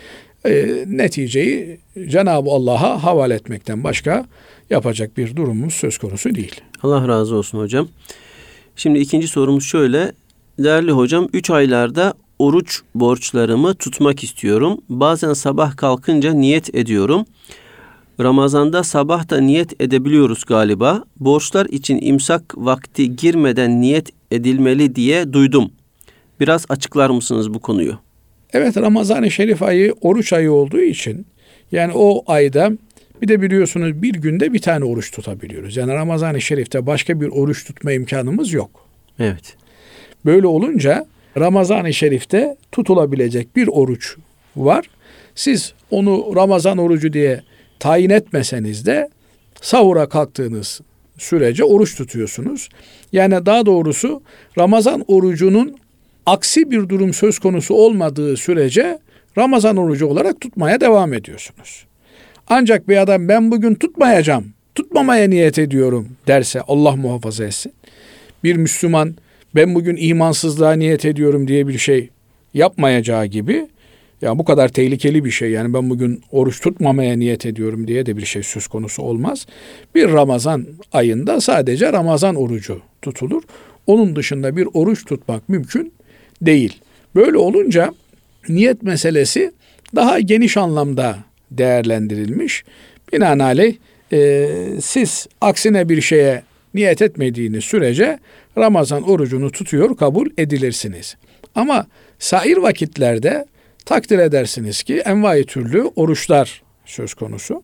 [0.46, 4.26] E, neticeyi Cenab-ı Allah'a havale etmekten başka
[4.70, 6.62] yapacak bir durumumuz söz konusu değil.
[6.84, 7.88] Allah razı olsun hocam.
[8.76, 10.12] Şimdi ikinci sorumuz şöyle.
[10.60, 14.82] Değerli hocam 3 aylarda oruç borçlarımı tutmak istiyorum.
[14.90, 17.26] Bazen sabah kalkınca niyet ediyorum.
[18.20, 21.04] Ramazanda sabah da niyet edebiliyoruz galiba.
[21.20, 25.72] Borçlar için imsak vakti girmeden niyet edilmeli diye duydum.
[26.40, 27.98] Biraz açıklar mısınız bu konuyu?
[28.54, 31.26] Evet Ramazan-ı Şerif ayı oruç ayı olduğu için
[31.72, 32.72] yani o ayda
[33.22, 35.78] bir de biliyorsunuz bir günde bir tane oruç tutabiliyoruz.
[35.78, 38.86] Yani Ramazan-ı Şerif'te başka bir oruç tutma imkanımız yok.
[39.20, 39.56] Evet.
[40.26, 41.06] Böyle olunca
[41.38, 44.16] Ramazan-ı Şerif'te tutulabilecek bir oruç
[44.56, 44.90] var.
[45.36, 47.42] Siz onu Ramazan orucu diye
[47.80, 49.10] tayin etmeseniz de
[49.62, 50.82] sahura kalktığınız
[51.18, 52.70] sürece oruç tutuyorsunuz.
[53.12, 54.22] Yani daha doğrusu
[54.58, 55.78] Ramazan orucunun
[56.26, 59.00] aksi bir durum söz konusu olmadığı sürece
[59.38, 61.86] Ramazan orucu olarak tutmaya devam ediyorsunuz.
[62.48, 67.74] Ancak bir adam ben bugün tutmayacağım, tutmamaya niyet ediyorum derse Allah muhafaza etsin.
[68.44, 69.16] Bir Müslüman
[69.56, 72.10] ben bugün imansızlığa niyet ediyorum diye bir şey
[72.54, 73.68] yapmayacağı gibi
[74.22, 78.18] ya bu kadar tehlikeli bir şey yani ben bugün oruç tutmamaya niyet ediyorum diye de
[78.18, 79.46] bir şey söz konusu olmaz.
[79.96, 83.44] Bir Ramazan ayında sadece Ramazan orucu tutulur.
[83.88, 85.94] Onun dışında bir oruç tutmak mümkün
[86.42, 86.80] değil.
[87.16, 87.94] Böyle olunca
[88.50, 89.52] niyet meselesi
[89.96, 91.18] daha geniş anlamda
[91.52, 92.64] değerlendirilmiş.
[93.14, 93.76] Binaenaleyh
[94.14, 94.50] e,
[94.82, 98.20] siz aksine bir şeye niyet etmediğiniz sürece
[98.58, 101.16] Ramazan orucunu tutuyor kabul edilirsiniz.
[101.56, 101.88] Ama
[102.20, 103.46] sair vakitlerde
[103.86, 107.64] takdir edersiniz ki envai türlü oruçlar söz konusu.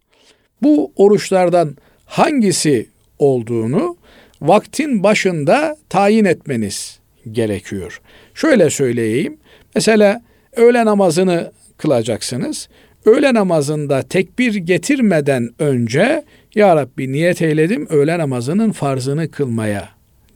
[0.62, 3.98] Bu oruçlardan hangisi olduğunu
[4.42, 7.00] vaktin başında tayin etmeniz
[7.32, 8.02] gerekiyor.
[8.34, 9.38] Şöyle söyleyeyim.
[9.76, 10.22] Mesela
[10.56, 12.70] öğle namazını kılacaksınız.
[13.06, 16.24] Öğle namazında tekbir getirmeden önce
[16.56, 19.90] Ya Rabbi niyet eyledim öğle namazının farzını kılmaya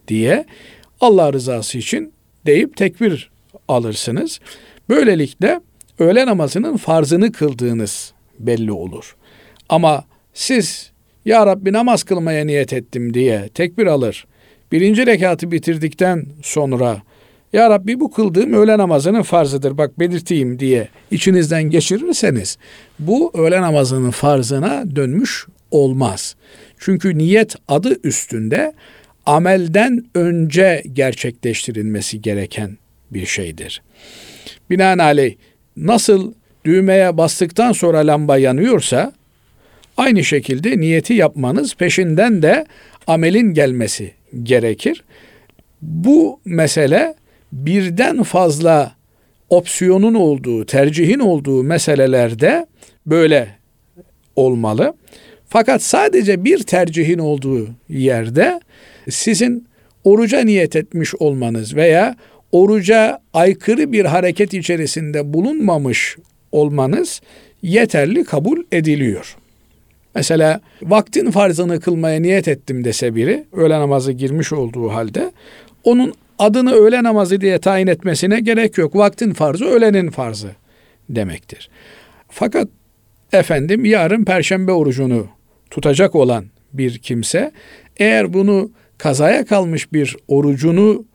[0.07, 0.45] diye
[1.01, 2.13] Allah rızası için
[2.45, 3.31] deyip tekbir
[3.67, 4.39] alırsınız.
[4.89, 5.59] Böylelikle
[5.99, 9.15] öğle namazının farzını kıldığınız belli olur.
[9.69, 10.91] Ama siz
[11.25, 14.27] Ya Rabbi namaz kılmaya niyet ettim diye tekbir alır.
[14.71, 17.01] Birinci rekatı bitirdikten sonra
[17.53, 22.57] ya Rabbi bu kıldığım öğle namazının farzıdır bak belirteyim diye içinizden geçirirseniz
[22.99, 26.35] bu öğle namazının farzına dönmüş olmaz.
[26.77, 28.73] Çünkü niyet adı üstünde
[29.25, 32.77] amelden önce gerçekleştirilmesi gereken
[33.11, 33.81] bir şeydir.
[34.69, 35.35] Binaenaleyh
[35.77, 36.33] nasıl
[36.65, 39.13] düğmeye bastıktan sonra lamba yanıyorsa
[39.97, 42.65] aynı şekilde niyeti yapmanız peşinden de
[43.07, 45.03] amelin gelmesi gerekir.
[45.81, 47.15] Bu mesele
[47.51, 48.95] birden fazla
[49.49, 52.67] opsiyonun olduğu, tercihin olduğu meselelerde
[53.05, 53.59] böyle
[54.35, 54.93] olmalı.
[55.47, 58.59] Fakat sadece bir tercihin olduğu yerde
[59.09, 59.67] sizin
[60.03, 62.15] oruca niyet etmiş olmanız veya
[62.51, 66.17] oruca aykırı bir hareket içerisinde bulunmamış
[66.51, 67.21] olmanız
[67.61, 69.37] yeterli kabul ediliyor.
[70.15, 75.31] Mesela vaktin farzını kılmaya niyet ettim dese biri, öğle namazı girmiş olduğu halde,
[75.83, 78.95] onun adını öğle namazı diye tayin etmesine gerek yok.
[78.95, 80.49] Vaktin farzı öğlenin farzı
[81.09, 81.69] demektir.
[82.29, 82.67] Fakat
[83.33, 85.27] efendim yarın perşembe orucunu
[85.71, 87.51] tutacak olan bir kimse
[87.97, 91.05] eğer bunu kazaya kalmış bir orucunu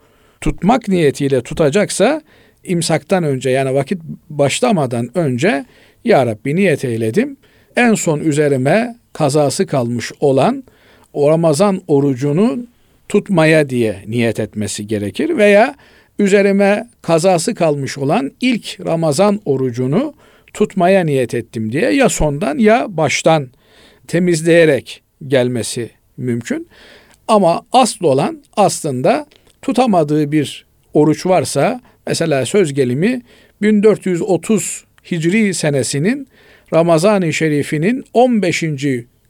[0.40, 2.22] tutmak niyetiyle tutacaksa
[2.64, 5.64] imsaktan önce yani vakit başlamadan önce
[6.04, 7.36] Ya Rabbi niyet eyledim.
[7.76, 10.64] En son üzerime kazası kalmış olan
[11.12, 12.66] o Ramazan orucunu
[13.08, 15.74] tutmaya diye niyet etmesi gerekir veya
[16.18, 20.14] üzerime kazası kalmış olan ilk Ramazan orucunu
[20.54, 23.48] tutmaya niyet ettim diye ya sondan ya baştan
[24.08, 26.68] temizleyerek gelmesi mümkün.
[27.28, 29.26] Ama asıl olan aslında
[29.62, 33.22] tutamadığı bir oruç varsa mesela söz gelimi
[33.62, 36.28] 1430 Hicri senesinin
[36.74, 38.64] Ramazan-ı Şerif'inin 15.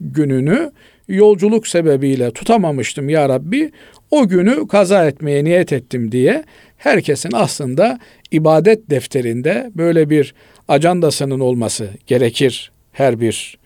[0.00, 0.72] gününü
[1.08, 3.70] yolculuk sebebiyle tutamamıştım ya Rabbi.
[4.10, 6.44] O günü kaza etmeye niyet ettim diye
[6.76, 7.98] herkesin aslında
[8.30, 10.34] ibadet defterinde böyle bir
[10.68, 13.58] ajandasının olması gerekir her bir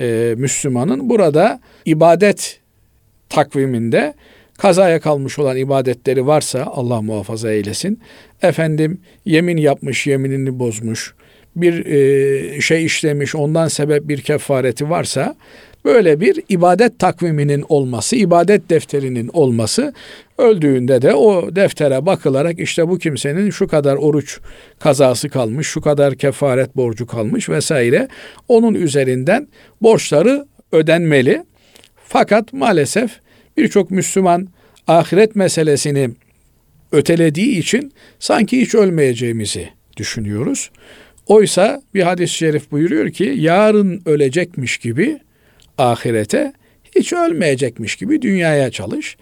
[0.00, 1.10] e, Müslümanın.
[1.10, 2.60] Burada ibadet
[3.28, 4.14] takviminde
[4.58, 8.00] kazaya kalmış olan ibadetleri varsa Allah muhafaza eylesin.
[8.42, 11.14] Efendim yemin yapmış, yeminini bozmuş,
[11.56, 15.36] bir e, şey işlemiş, ondan sebep bir kefareti varsa
[15.84, 19.94] böyle bir ibadet takviminin olması, ibadet defterinin olması
[20.38, 24.40] öldüğünde de o deftere bakılarak işte bu kimsenin şu kadar oruç
[24.78, 28.08] kazası kalmış, şu kadar kefaret borcu kalmış vesaire
[28.48, 29.48] onun üzerinden
[29.82, 31.44] borçları ödenmeli.
[32.08, 33.10] Fakat maalesef
[33.56, 34.48] birçok Müslüman
[34.86, 36.10] ahiret meselesini
[36.92, 40.70] ötelediği için sanki hiç ölmeyeceğimizi düşünüyoruz.
[41.26, 45.18] Oysa bir hadis-i şerif buyuruyor ki yarın ölecekmiş gibi
[45.78, 46.52] ahirete
[46.96, 49.16] hiç ölmeyecekmiş gibi dünyaya çalış.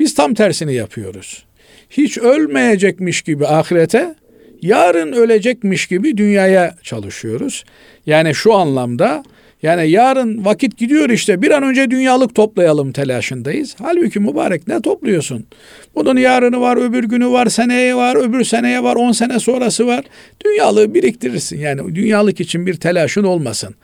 [0.00, 1.44] Biz tam tersini yapıyoruz.
[1.90, 4.14] hiç ölmeyecekmiş gibi ahirete,
[4.62, 7.64] yarın ölecekmiş gibi dünyaya çalışıyoruz.
[8.06, 9.22] Yani şu anlamda
[9.62, 13.76] yani yarın vakit gidiyor işte bir an önce dünyalık toplayalım telaşındayız.
[13.78, 15.46] Halbuki mübarek ne topluyorsun?
[15.94, 20.04] Bunun yarını var, öbür günü var, seneye var, öbür seneye var, on sene sonrası var.
[20.44, 21.58] Dünyalığı biriktirirsin.
[21.58, 23.74] Yani dünyalık için bir telaşın olmasın.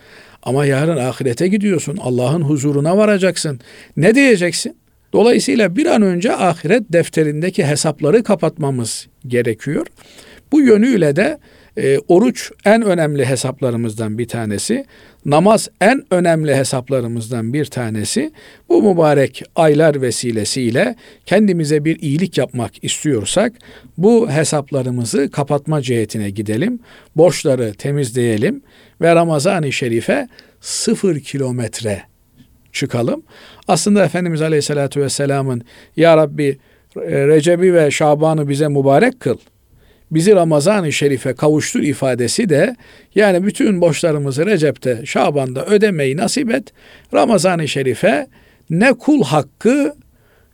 [0.42, 1.96] Ama yarın ahirete gidiyorsun.
[2.00, 3.60] Allah'ın huzuruna varacaksın.
[3.96, 4.76] Ne diyeceksin?
[5.12, 9.86] Dolayısıyla bir an önce ahiret defterindeki hesapları kapatmamız gerekiyor.
[10.52, 11.38] Bu yönüyle de
[11.78, 14.84] e, oruç en önemli hesaplarımızdan bir tanesi.
[15.24, 18.32] Namaz en önemli hesaplarımızdan bir tanesi.
[18.68, 23.52] Bu mübarek aylar vesilesiyle kendimize bir iyilik yapmak istiyorsak
[23.98, 26.80] bu hesaplarımızı kapatma cihetine gidelim.
[27.16, 28.62] Borçları temizleyelim
[29.00, 30.28] ve Ramazan-ı Şerif'e
[30.60, 32.02] sıfır kilometre
[32.72, 33.22] çıkalım.
[33.68, 35.62] Aslında Efendimiz Aleyhisselatü Vesselam'ın
[35.96, 36.58] Ya Rabbi
[36.96, 39.36] e, Recep'i ve Şaban'ı bize mübarek kıl
[40.10, 42.76] bizi Ramazan-ı Şerif'e kavuştur ifadesi de
[43.14, 46.72] yani bütün borçlarımızı Recep'te, Şaban'da ödemeyi nasip et.
[47.14, 48.26] Ramazan-ı Şerif'e
[48.70, 49.94] ne kul hakkı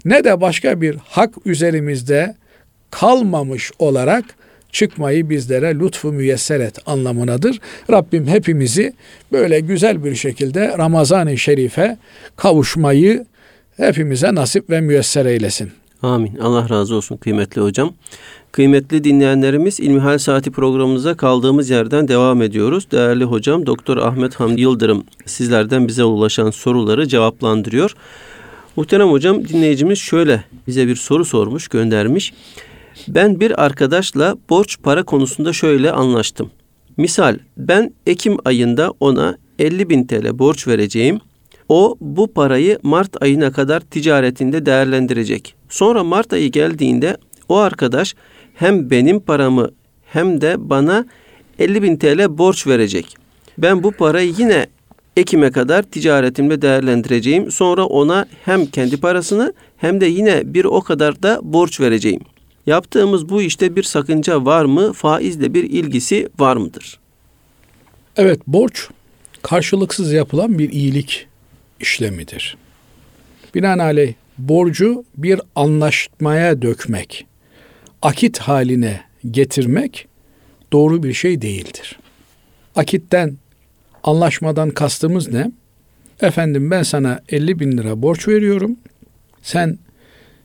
[0.04, 2.34] ne de başka bir hak üzerimizde
[2.90, 4.24] kalmamış olarak
[4.72, 7.60] çıkmayı bizlere lütfu müyesser et anlamınadır.
[7.90, 8.92] Rabbim hepimizi
[9.32, 11.96] böyle güzel bir şekilde Ramazan-ı Şerif'e
[12.36, 13.26] kavuşmayı
[13.76, 15.70] hepimize nasip ve müyesser eylesin.
[16.04, 16.36] Amin.
[16.36, 17.92] Allah razı olsun kıymetli hocam.
[18.52, 22.90] Kıymetli dinleyenlerimiz İlmihal Saati programımıza kaldığımız yerden devam ediyoruz.
[22.90, 27.94] Değerli hocam Doktor Ahmet Hamdi Yıldırım sizlerden bize ulaşan soruları cevaplandırıyor.
[28.76, 32.32] Muhterem hocam dinleyicimiz şöyle bize bir soru sormuş, göndermiş.
[33.08, 36.50] Ben bir arkadaşla borç para konusunda şöyle anlaştım.
[36.96, 41.20] Misal ben Ekim ayında ona 50 bin TL borç vereceğim.
[41.68, 45.54] O bu parayı Mart ayına kadar ticaretinde değerlendirecek.
[45.74, 47.16] Sonra Mart ayı geldiğinde
[47.48, 48.14] o arkadaş
[48.54, 49.70] hem benim paramı
[50.06, 51.06] hem de bana
[51.58, 53.16] 50 bin TL borç verecek.
[53.58, 54.66] Ben bu parayı yine
[55.16, 57.50] Ekim'e kadar ticaretimde değerlendireceğim.
[57.50, 62.20] Sonra ona hem kendi parasını hem de yine bir o kadar da borç vereceğim.
[62.66, 64.92] Yaptığımız bu işte bir sakınca var mı?
[64.92, 66.98] Faizle bir ilgisi var mıdır?
[68.16, 68.88] Evet, borç
[69.42, 71.26] karşılıksız yapılan bir iyilik
[71.80, 72.56] işlemidir.
[73.54, 77.26] Binaenaleyh borcu bir anlaşmaya dökmek,
[78.02, 80.08] akit haline getirmek
[80.72, 81.98] doğru bir şey değildir.
[82.76, 83.36] Akitten,
[84.02, 85.50] anlaşmadan kastımız ne?
[86.20, 88.76] Efendim ben sana 50 bin lira borç veriyorum.
[89.42, 89.78] Sen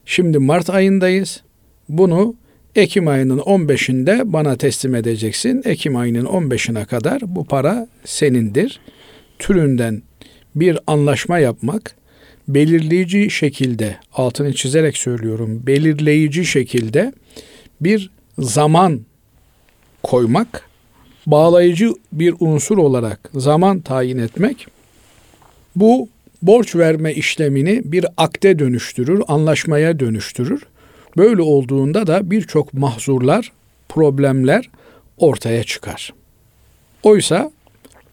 [0.06, 1.42] şimdi Mart ayındayız.
[1.90, 2.36] Bunu
[2.76, 5.62] Ekim ayının 15'inde bana teslim edeceksin.
[5.66, 8.80] Ekim ayının 15'ine kadar bu para senindir.
[9.40, 10.02] Türünden
[10.56, 11.96] bir anlaşma yapmak
[12.50, 15.62] belirleyici şekilde altını çizerek söylüyorum.
[15.68, 17.14] Belirleyici şekilde
[17.82, 18.10] bir
[18.40, 19.02] zaman
[20.04, 20.70] koymak,
[21.26, 24.68] bağlayıcı bir unsur olarak zaman tayin etmek
[25.76, 26.10] bu
[26.42, 30.64] borç verme işlemini bir akte dönüştürür, anlaşmaya dönüştürür.
[31.18, 33.52] Böyle olduğunda da birçok mahzurlar,
[33.90, 34.70] problemler
[35.18, 36.14] ortaya çıkar.
[37.04, 37.52] Oysa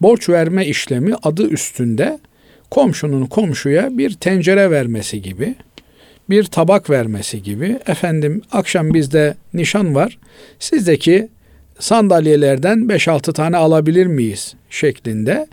[0.01, 2.19] borç verme işlemi adı üstünde
[2.71, 5.55] komşunun komşuya bir tencere vermesi gibi,
[6.29, 7.79] bir tabak vermesi gibi.
[7.87, 10.19] Efendim akşam bizde nişan var.
[10.59, 11.27] Sizdeki
[11.79, 15.47] sandalyelerden 5-6 tane alabilir miyiz şeklinde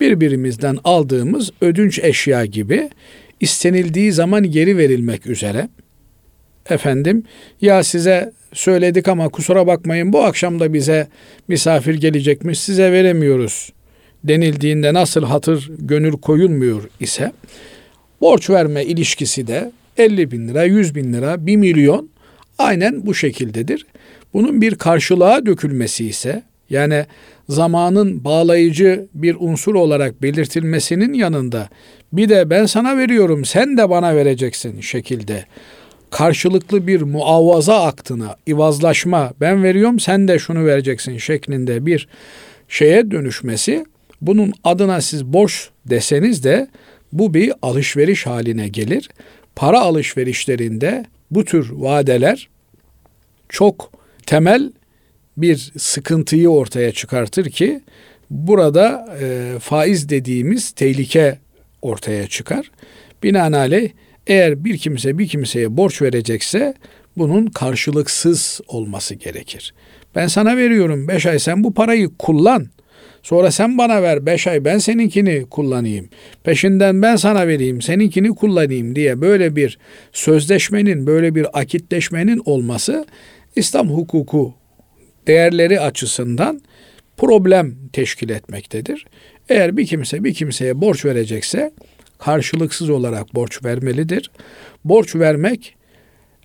[0.00, 2.90] birbirimizden aldığımız ödünç eşya gibi
[3.40, 5.68] istenildiği zaman geri verilmek üzere.
[6.70, 7.22] Efendim
[7.60, 11.08] ya size söyledik ama kusura bakmayın bu akşam da bize
[11.48, 13.72] misafir gelecekmiş size veremiyoruz
[14.24, 17.32] denildiğinde nasıl hatır gönül koyulmuyor ise
[18.20, 22.08] borç verme ilişkisi de 50 bin lira, 100 bin lira, 1 milyon
[22.58, 23.86] aynen bu şekildedir.
[24.34, 27.06] Bunun bir karşılığa dökülmesi ise yani
[27.48, 31.68] zamanın bağlayıcı bir unsur olarak belirtilmesinin yanında
[32.12, 35.44] bir de ben sana veriyorum sen de bana vereceksin şekilde
[36.10, 42.08] karşılıklı bir muavaza aktına, ivazlaşma, ben veriyorum sen de şunu vereceksin şeklinde bir
[42.68, 43.84] şeye dönüşmesi
[44.20, 46.68] bunun adına siz borç deseniz de
[47.12, 49.08] bu bir alışveriş haline gelir.
[49.56, 52.48] Para alışverişlerinde bu tür vadeler
[53.48, 53.92] çok
[54.26, 54.72] temel
[55.36, 57.80] bir sıkıntıyı ortaya çıkartır ki
[58.30, 61.38] burada e, faiz dediğimiz tehlike
[61.82, 62.70] ortaya çıkar.
[63.22, 63.90] Binaenaleyh
[64.26, 66.74] eğer bir kimse bir kimseye borç verecekse
[67.16, 69.74] bunun karşılıksız olması gerekir.
[70.14, 72.68] Ben sana veriyorum beş ay sen bu parayı kullan.
[73.28, 76.08] Sonra sen bana ver beş ay ben seninkini kullanayım.
[76.44, 79.78] Peşinden ben sana vereyim seninkini kullanayım diye böyle bir
[80.12, 83.06] sözleşmenin böyle bir akitleşmenin olması
[83.56, 84.54] İslam hukuku
[85.26, 86.60] değerleri açısından
[87.16, 89.06] problem teşkil etmektedir.
[89.48, 91.72] Eğer bir kimse bir kimseye borç verecekse
[92.18, 94.30] karşılıksız olarak borç vermelidir.
[94.84, 95.74] Borç vermek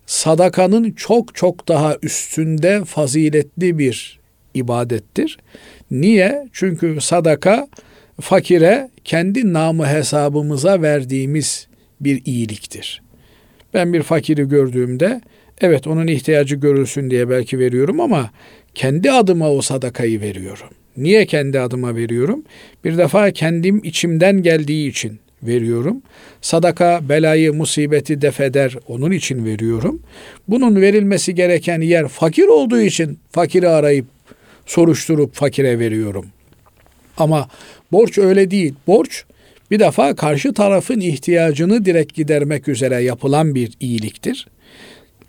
[0.06, 4.23] sadakanın çok çok daha üstünde faziletli bir
[4.54, 5.38] ibadettir.
[5.92, 6.48] Niye?
[6.54, 7.68] Çünkü sadaka
[8.22, 11.68] fakire kendi namı hesabımıza verdiğimiz
[12.02, 13.02] bir iyiliktir.
[13.74, 15.22] Ben bir fakiri gördüğümde
[15.62, 18.32] evet onun ihtiyacı görülsün diye belki veriyorum ama
[18.76, 20.70] kendi adıma o sadakayı veriyorum.
[20.98, 22.44] Niye kendi adıma veriyorum?
[22.84, 26.02] Bir defa kendim içimden geldiği için veriyorum.
[26.42, 28.76] Sadaka belayı, musibeti defeder.
[28.88, 30.02] Onun için veriyorum.
[30.48, 34.06] Bunun verilmesi gereken yer fakir olduğu için fakiri arayıp
[34.66, 36.26] soruşturup fakire veriyorum.
[37.18, 37.48] Ama
[37.92, 38.76] borç öyle değil.
[38.88, 39.24] Borç
[39.72, 44.48] bir defa karşı tarafın ihtiyacını direkt gidermek üzere yapılan bir iyiliktir.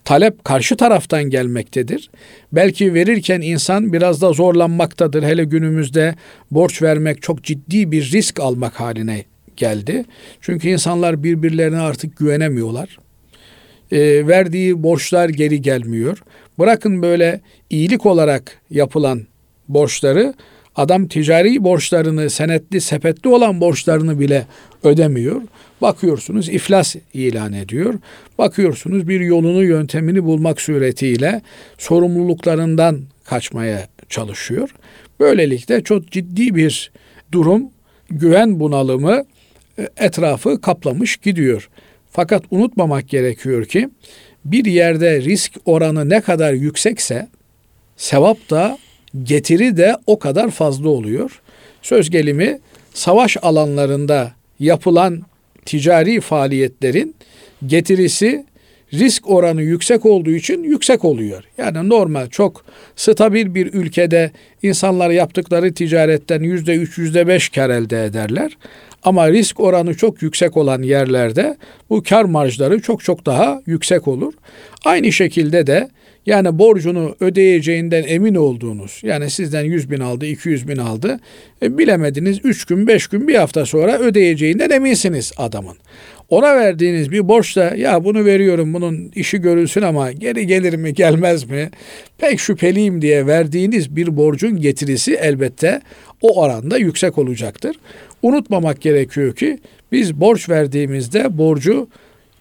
[0.04, 2.10] Talep karşı taraftan gelmektedir.
[2.52, 5.22] Belki verirken insan biraz da zorlanmaktadır.
[5.22, 6.14] Hele günümüzde
[6.50, 9.24] borç vermek çok ciddi bir risk almak haline
[9.56, 10.04] geldi.
[10.40, 12.98] Çünkü insanlar birbirlerine artık güvenemiyorlar.
[13.94, 16.18] E, verdiği borçlar geri gelmiyor.
[16.58, 19.22] Bırakın böyle iyilik olarak yapılan
[19.68, 20.34] borçları
[20.76, 24.46] adam ticari borçlarını, senetli, sepetli olan borçlarını bile
[24.82, 25.42] ödemiyor.
[25.82, 27.94] Bakıyorsunuz iflas ilan ediyor.
[28.38, 31.42] Bakıyorsunuz bir yolunu, yöntemini bulmak suretiyle
[31.78, 34.74] sorumluluklarından kaçmaya çalışıyor.
[35.20, 36.92] Böylelikle çok ciddi bir
[37.32, 37.62] durum,
[38.10, 39.24] güven bunalımı
[39.78, 41.68] e, etrafı kaplamış gidiyor.
[42.16, 43.88] Fakat unutmamak gerekiyor ki
[44.44, 47.28] bir yerde risk oranı ne kadar yüksekse
[47.96, 48.78] sevap da
[49.22, 51.42] getiri de o kadar fazla oluyor.
[51.82, 52.58] Söz gelimi
[52.94, 55.22] savaş alanlarında yapılan
[55.66, 57.14] ticari faaliyetlerin
[57.66, 58.46] getirisi
[58.92, 61.44] risk oranı yüksek olduğu için yüksek oluyor.
[61.58, 62.64] Yani normal çok
[62.96, 64.30] stabil bir ülkede
[64.62, 68.56] insanlar yaptıkları ticaretten yüzde üç, yüzde beş kar elde ederler.
[69.04, 71.56] Ama risk oranı çok yüksek olan yerlerde
[71.90, 74.32] bu kar marjları çok çok daha yüksek olur.
[74.84, 75.88] Aynı şekilde de
[76.26, 81.20] yani borcunu ödeyeceğinden emin olduğunuz yani sizden 100 bin aldı 200 bin aldı
[81.62, 85.76] e, bilemediniz 3 gün 5 gün bir hafta sonra ödeyeceğinden eminsiniz adamın.
[86.28, 91.44] Ona verdiğiniz bir borçla ya bunu veriyorum bunun işi görülsün ama geri gelir mi gelmez
[91.50, 91.70] mi
[92.18, 95.80] pek şüpheliyim diye verdiğiniz bir borcun getirisi elbette
[96.22, 97.76] o oranda yüksek olacaktır.
[98.24, 99.58] Unutmamak gerekiyor ki
[99.92, 101.88] biz borç verdiğimizde borcu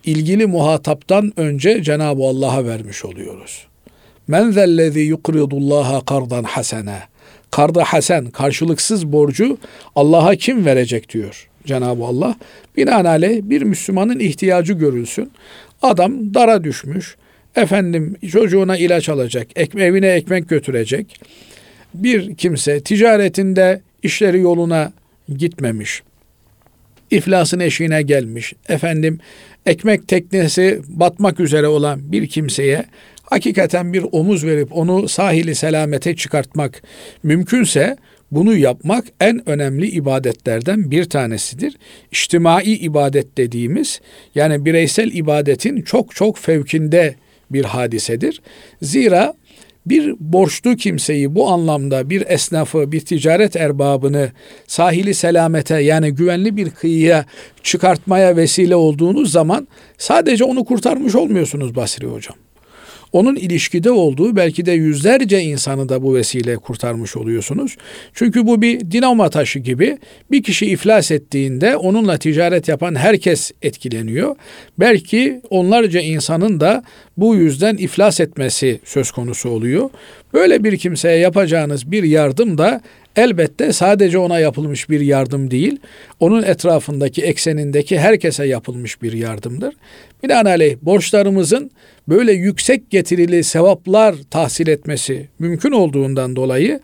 [0.05, 3.67] ilgili muhataptan önce Cenab-ı Allah'a vermiş oluyoruz.
[4.27, 6.99] Men zellezî yukridullaha kardan hasene.
[7.51, 9.57] Karda hasen, karşılıksız borcu
[9.95, 12.35] Allah'a kim verecek diyor Cenab-ı Allah.
[12.77, 15.31] Binaenaleyh bir Müslümanın ihtiyacı görülsün.
[15.81, 17.15] Adam dara düşmüş.
[17.55, 21.19] Efendim çocuğuna ilaç alacak, ek, evine ekmek götürecek.
[21.93, 24.91] Bir kimse ticaretinde işleri yoluna
[25.29, 26.03] gitmemiş.
[27.11, 28.53] İflasın eşiğine gelmiş.
[28.69, 29.19] Efendim
[29.65, 32.85] ekmek teknesi batmak üzere olan bir kimseye
[33.23, 36.83] hakikaten bir omuz verip onu sahili selamete çıkartmak
[37.23, 37.97] mümkünse
[38.31, 41.77] bunu yapmak en önemli ibadetlerden bir tanesidir.
[42.11, 44.01] İçtimai ibadet dediğimiz
[44.35, 47.15] yani bireysel ibadetin çok çok fevkinde
[47.49, 48.41] bir hadisedir.
[48.81, 49.33] Zira
[49.85, 54.31] bir borçlu kimseyi bu anlamda bir esnafı, bir ticaret erbabını
[54.67, 57.25] sahili selamete yani güvenli bir kıyıya
[57.63, 59.67] çıkartmaya vesile olduğunuz zaman
[59.97, 62.35] sadece onu kurtarmış olmuyorsunuz Basri Hocam
[63.13, 67.77] onun ilişkide olduğu belki de yüzlerce insanı da bu vesile kurtarmış oluyorsunuz.
[68.13, 69.97] Çünkü bu bir dinamo taşı gibi
[70.31, 74.35] bir kişi iflas ettiğinde onunla ticaret yapan herkes etkileniyor.
[74.79, 76.83] Belki onlarca insanın da
[77.17, 79.89] bu yüzden iflas etmesi söz konusu oluyor.
[80.33, 82.81] Böyle bir kimseye yapacağınız bir yardım da
[83.15, 85.79] elbette sadece ona yapılmış bir yardım değil,
[86.19, 89.75] onun etrafındaki eksenindeki herkese yapılmış bir yardımdır.
[90.23, 91.71] Binaenaleyh borçlarımızın
[92.07, 96.79] böyle yüksek getirili sevaplar tahsil etmesi mümkün olduğundan dolayı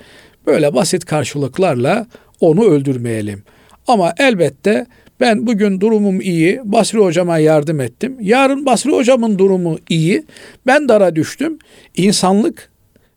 [0.47, 2.07] böyle basit karşılıklarla
[2.39, 3.43] onu öldürmeyelim.
[3.87, 4.85] Ama elbette
[5.19, 8.17] ben bugün durumum iyi, Basri hocama yardım ettim.
[8.21, 10.23] Yarın Basri hocamın durumu iyi,
[10.67, 11.59] ben dara düştüm.
[11.95, 12.69] İnsanlık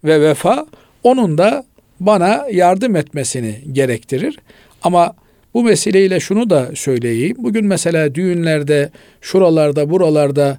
[0.04, 0.66] ve vefa
[1.02, 1.64] onun da
[2.06, 4.38] bana yardım etmesini gerektirir.
[4.82, 5.14] Ama
[5.54, 7.36] bu vesileyle şunu da söyleyeyim.
[7.38, 8.90] Bugün mesela düğünlerde,
[9.20, 10.58] şuralarda, buralarda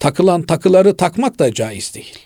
[0.00, 2.18] takılan takıları takmak da caiz değil.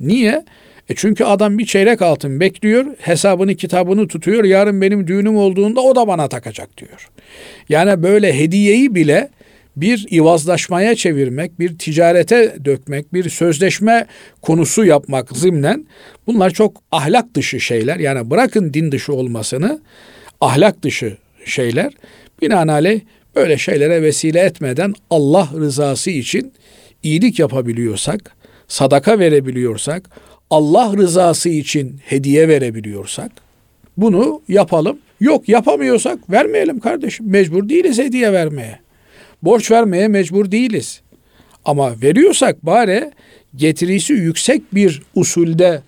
[0.00, 0.44] Niye?
[0.88, 4.44] E çünkü adam bir çeyrek altın bekliyor, hesabını kitabını tutuyor.
[4.44, 7.08] Yarın benim düğünüm olduğunda o da bana takacak diyor.
[7.68, 9.28] Yani böyle hediyeyi bile
[9.80, 14.06] bir ivazlaşmaya çevirmek, bir ticarete dökmek, bir sözleşme
[14.42, 15.86] konusu yapmak zimnen
[16.26, 17.96] bunlar çok ahlak dışı şeyler.
[17.96, 19.80] Yani bırakın din dışı olmasını
[20.40, 21.92] ahlak dışı şeyler.
[22.42, 23.00] Binaenaleyh
[23.36, 26.52] böyle şeylere vesile etmeden Allah rızası için
[27.02, 28.36] iyilik yapabiliyorsak,
[28.68, 30.10] sadaka verebiliyorsak,
[30.50, 33.30] Allah rızası için hediye verebiliyorsak
[33.96, 34.98] bunu yapalım.
[35.20, 37.30] Yok yapamıyorsak vermeyelim kardeşim.
[37.30, 38.87] Mecbur değiliz hediye vermeye.
[39.42, 41.00] Borç vermeye mecbur değiliz.
[41.64, 43.10] Ama veriyorsak bari
[43.56, 45.82] getirisi yüksek bir usulde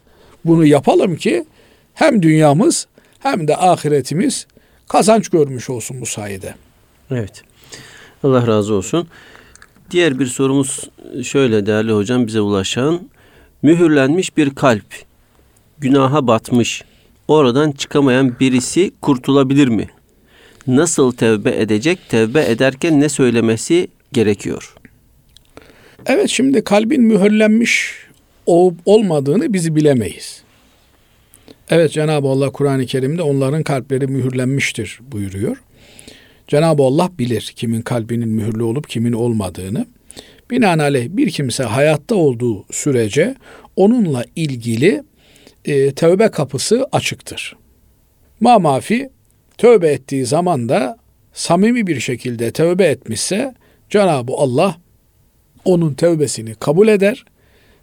[0.45, 1.45] bunu yapalım ki
[1.95, 2.87] hem dünyamız
[3.19, 4.47] hem de ahiretimiz
[4.89, 6.55] kazanç görmüş olsun bu sayede.
[7.11, 7.43] Evet.
[8.25, 9.09] Allah razı olsun.
[9.91, 10.91] Diğer bir sorumuz
[11.23, 13.09] şöyle değerli hocam bize ulaşan.
[13.63, 14.85] Mühürlenmiş bir kalp,
[15.79, 16.85] günaha batmış,
[17.29, 19.89] oradan çıkamayan birisi kurtulabilir mi?
[20.77, 21.99] Nasıl tevbe edecek?
[22.09, 24.75] Tevbe ederken ne söylemesi gerekiyor?
[26.07, 27.95] Evet şimdi kalbin mühürlenmiş
[28.47, 30.43] olup olmadığını bizi bilemeyiz.
[31.71, 35.63] Evet Cenab-ı Allah Kur'an-ı Kerim'de onların kalpleri mühürlenmiştir buyuruyor.
[36.49, 39.87] Cenab-ı Allah bilir kimin kalbinin mühürlü olup kimin olmadığını.
[40.51, 43.35] Binaenaleyh bir kimse hayatta olduğu sürece
[43.77, 45.03] onunla ilgili
[45.65, 47.57] e, tövbe kapısı açıktır.
[48.41, 49.11] Ma mafi
[49.61, 50.99] tövbe ettiği zaman da
[51.33, 53.55] samimi bir şekilde tövbe etmişse
[53.91, 54.77] Cenab-ı Allah
[55.65, 57.25] onun tövbesini kabul eder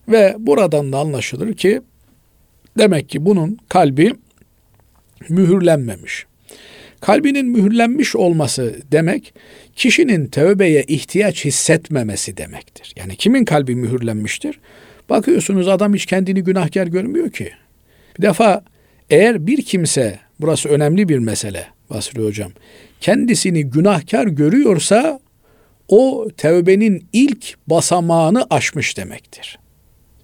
[0.07, 1.81] ve buradan da anlaşılır ki
[2.77, 4.13] demek ki bunun kalbi
[5.29, 6.25] mühürlenmemiş.
[7.01, 9.33] Kalbinin mühürlenmiş olması demek
[9.75, 12.93] kişinin tövbeye ihtiyaç hissetmemesi demektir.
[12.95, 14.59] Yani kimin kalbi mühürlenmiştir?
[15.09, 17.51] Bakıyorsunuz adam hiç kendini günahkar görmüyor ki.
[18.17, 18.63] Bir defa
[19.09, 22.51] eğer bir kimse, burası önemli bir mesele Basri Hocam,
[23.01, 25.19] kendisini günahkar görüyorsa
[25.87, 29.59] o tevbenin ilk basamağını aşmış demektir.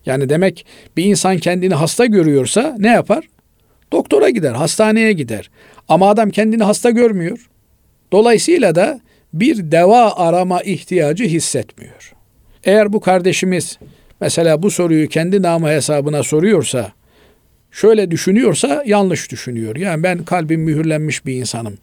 [0.06, 0.66] Yani demek
[0.98, 3.28] bir insan kendini hasta görüyorsa ne yapar?
[3.92, 5.50] Doktora gider, hastaneye gider.
[5.88, 7.50] Ama adam kendini hasta görmüyor.
[8.12, 9.02] Dolayısıyla da
[9.34, 12.14] bir deva arama ihtiyacı hissetmiyor.
[12.64, 13.80] Eğer bu kardeşimiz
[14.22, 16.92] mesela bu soruyu kendi namı hesabına soruyorsa,
[17.74, 19.76] şöyle düşünüyorsa yanlış düşünüyor.
[19.76, 21.78] Yani ben kalbim mühürlenmiş bir insanım.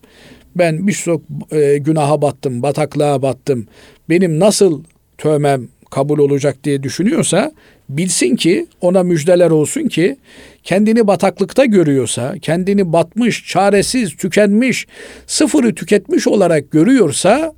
[0.57, 1.23] Ben birçok
[1.53, 3.67] e, günaha battım, bataklığa battım.
[4.09, 4.83] Benim nasıl
[5.19, 7.53] tövmem kabul olacak diye düşünüyorsa
[7.89, 10.17] bilsin ki ona müjdeler olsun ki
[10.63, 14.87] kendini bataklıkta görüyorsa, kendini batmış, çaresiz, tükenmiş,
[15.27, 17.55] sıfırı tüketmiş olarak görüyorsa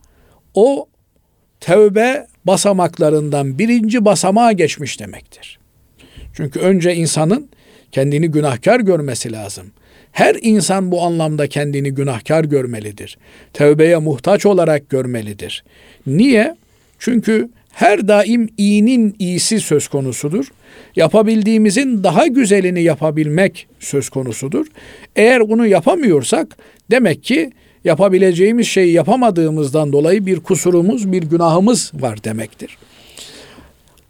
[0.55, 0.89] o
[1.61, 5.59] tevbe basamaklarından birinci basamağa geçmiş demektir.
[6.35, 7.49] Çünkü önce insanın
[7.93, 9.67] kendini günahkar görmesi lazım.
[10.13, 13.19] Her insan bu anlamda kendini günahkar görmelidir.
[13.53, 15.65] Tevbeye muhtaç olarak görmelidir.
[16.07, 16.57] Niye?
[16.99, 20.47] Çünkü her daim iyinin iyisi söz konusudur.
[20.97, 24.67] Yapabildiğimizin daha güzelini yapabilmek söz konusudur.
[25.17, 26.57] Eğer bunu yapamıyorsak
[26.91, 27.51] demek ki
[27.85, 32.79] yapabileceğimiz şeyi yapamadığımızdan dolayı bir kusurumuz, bir günahımız var demektir.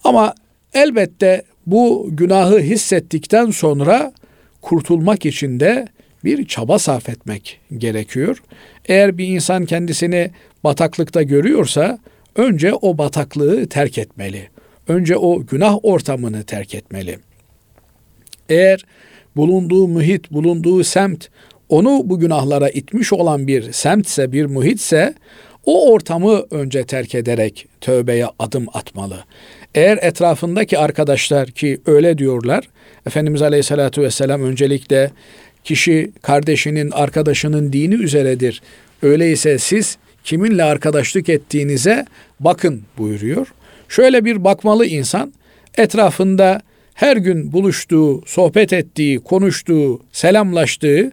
[0.05, 0.35] Ama
[0.75, 4.13] elbette bu günahı hissettikten sonra
[4.63, 5.89] kurtulmak için de
[6.25, 8.43] bir çaba sarf etmek gerekiyor.
[8.87, 10.31] Eğer bir insan kendisini
[10.65, 11.99] bataklıkta görüyorsa
[12.37, 14.49] önce o bataklığı terk etmeli.
[14.89, 17.19] Önce o günah ortamını terk etmeli.
[18.49, 18.85] Eğer
[19.37, 21.29] bulunduğu mühit, bulunduğu semt
[21.69, 25.15] onu bu günahlara itmiş olan bir semtse, bir muhitse
[25.65, 29.25] o ortamı önce terk ederek tövbeye adım atmalı.
[29.75, 32.69] Eğer etrafındaki arkadaşlar ki öyle diyorlar,
[33.07, 35.11] Efendimiz Aleyhisselatü Vesselam öncelikle
[35.65, 38.63] kişi kardeşinin, arkadaşının dini üzeredir.
[39.03, 42.07] Öyleyse siz kiminle arkadaşlık ettiğinize
[42.41, 43.47] bakın buyuruyor.
[43.89, 45.33] Şöyle bir bakmalı insan
[45.79, 46.61] etrafında
[46.95, 51.13] her gün buluştuğu, sohbet ettiği, konuştuğu, selamlaştığı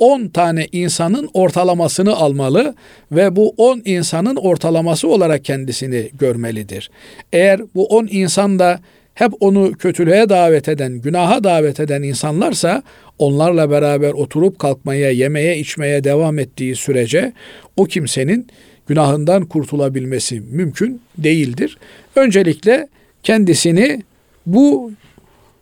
[0.00, 2.74] 10 tane insanın ortalamasını almalı
[3.12, 6.90] ve bu 10 insanın ortalaması olarak kendisini görmelidir.
[7.32, 8.80] Eğer bu 10 insan da
[9.14, 12.82] hep onu kötülüğe davet eden, günaha davet eden insanlarsa
[13.18, 17.32] onlarla beraber oturup kalkmaya, yemeye, içmeye devam ettiği sürece
[17.76, 18.46] o kimsenin
[18.86, 21.78] günahından kurtulabilmesi mümkün değildir.
[22.16, 22.88] Öncelikle
[23.22, 24.02] kendisini
[24.46, 24.92] bu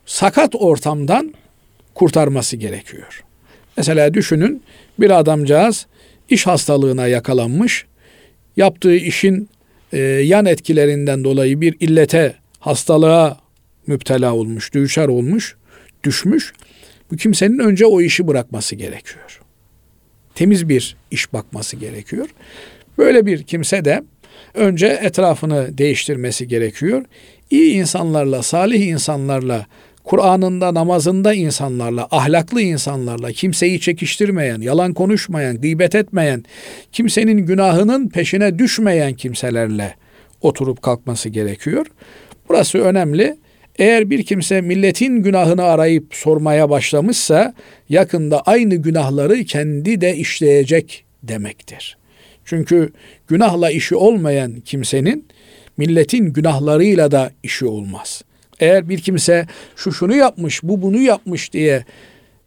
[0.05, 1.33] sakat ortamdan
[1.95, 3.23] kurtarması gerekiyor.
[3.79, 4.63] Mesela düşünün
[4.99, 5.85] bir adamcağız
[6.29, 7.85] iş hastalığına yakalanmış,
[8.57, 9.49] yaptığı işin
[9.93, 13.39] e, yan etkilerinden dolayı bir illete, hastalığa
[13.87, 15.55] müptela olmuş, düşer olmuş.
[16.03, 16.53] düşmüş.
[17.11, 19.41] Bu kimsenin önce o işi bırakması gerekiyor.
[20.35, 22.27] Temiz bir iş bakması gerekiyor.
[22.97, 24.03] Böyle bir kimse de
[24.53, 27.05] önce etrafını değiştirmesi gerekiyor.
[27.49, 29.65] İyi insanlarla, salih insanlarla,
[30.03, 36.43] Kur'an'ında, namazında insanlarla, ahlaklı insanlarla, kimseyi çekiştirmeyen, yalan konuşmayan, gıybet etmeyen,
[36.91, 39.95] kimsenin günahının peşine düşmeyen kimselerle
[40.41, 41.85] oturup kalkması gerekiyor.
[42.49, 43.37] Burası önemli.
[43.79, 47.53] Eğer bir kimse milletin günahını arayıp sormaya başlamışsa
[47.89, 51.97] yakında aynı günahları kendi de işleyecek demektir.
[52.45, 52.89] Çünkü
[53.27, 55.27] günahla işi olmayan kimsenin
[55.77, 58.21] milletin günahlarıyla da işi olmaz.
[58.59, 61.85] Eğer bir kimse şu şunu yapmış, bu bunu yapmış diye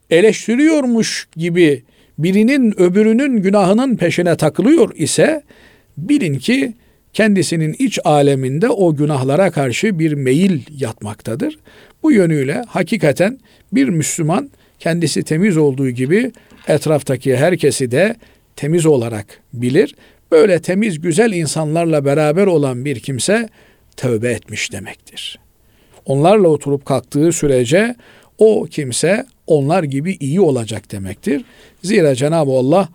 [0.09, 1.83] eleştiriyormuş gibi
[2.17, 5.43] birinin öbürünün günahının peşine takılıyor ise
[5.97, 6.73] bilin ki
[7.13, 11.59] kendisinin iç aleminde o günahlara karşı bir meyil yatmaktadır.
[12.03, 13.39] Bu yönüyle hakikaten
[13.73, 14.49] bir Müslüman
[14.79, 16.31] kendisi temiz olduğu gibi
[16.67, 18.15] etraftaki herkesi de
[18.55, 19.95] temiz olarak bilir.
[20.31, 23.49] Böyle temiz güzel insanlarla beraber olan bir kimse
[23.97, 25.39] tövbe etmiş demektir.
[26.05, 27.95] Onlarla oturup kalktığı sürece
[28.37, 31.45] o kimse onlar gibi iyi olacak demektir.
[31.83, 32.89] Zira Cenab-ı Allah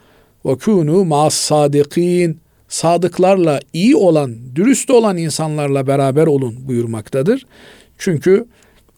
[0.47, 7.47] ve kunu ma'as sadikin sadıklarla iyi olan, dürüst olan insanlarla beraber olun buyurmaktadır.
[7.99, 8.47] Çünkü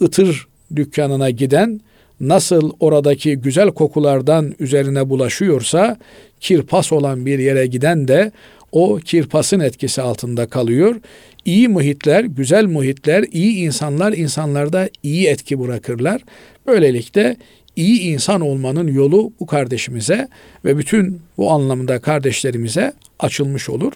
[0.02, 1.80] ıtır dükkanına giden
[2.20, 5.96] nasıl oradaki güzel kokulardan üzerine bulaşıyorsa
[6.40, 8.32] kirpas olan bir yere giden de
[8.72, 11.00] o kirpasın etkisi altında kalıyor.
[11.44, 16.22] İyi muhitler, güzel muhitler, iyi insanlar insanlarda iyi etki bırakırlar.
[16.66, 17.36] Böylelikle
[17.76, 20.28] iyi insan olmanın yolu bu kardeşimize
[20.64, 23.92] ve bütün bu anlamda kardeşlerimize açılmış olur.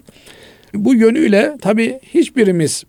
[0.73, 2.83] Bu yönüyle tabi hiçbirimiz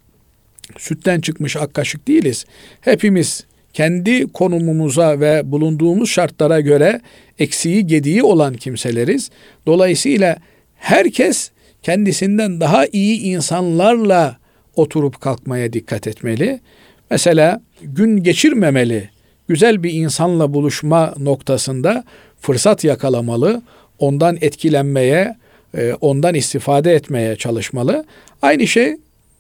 [0.79, 2.45] sütten çıkmış ak kaşık değiliz.
[2.81, 7.01] Hepimiz kendi konumumuza ve bulunduğumuz şartlara göre
[7.39, 9.31] eksiği gediği olan kimseleriz.
[9.67, 10.37] Dolayısıyla
[10.77, 11.51] herkes
[11.87, 14.37] kendisinden daha iyi insanlarla
[14.77, 16.61] oturup kalkmaya dikkat etmeli.
[17.11, 19.11] Mesela gün geçirmemeli.
[19.49, 22.05] Güzel bir insanla buluşma noktasında
[22.41, 23.63] fırsat yakalamalı,
[23.99, 25.37] ondan etkilenmeye,
[25.77, 28.05] e, ondan istifade etmeye çalışmalı.
[28.43, 28.97] Aynı şey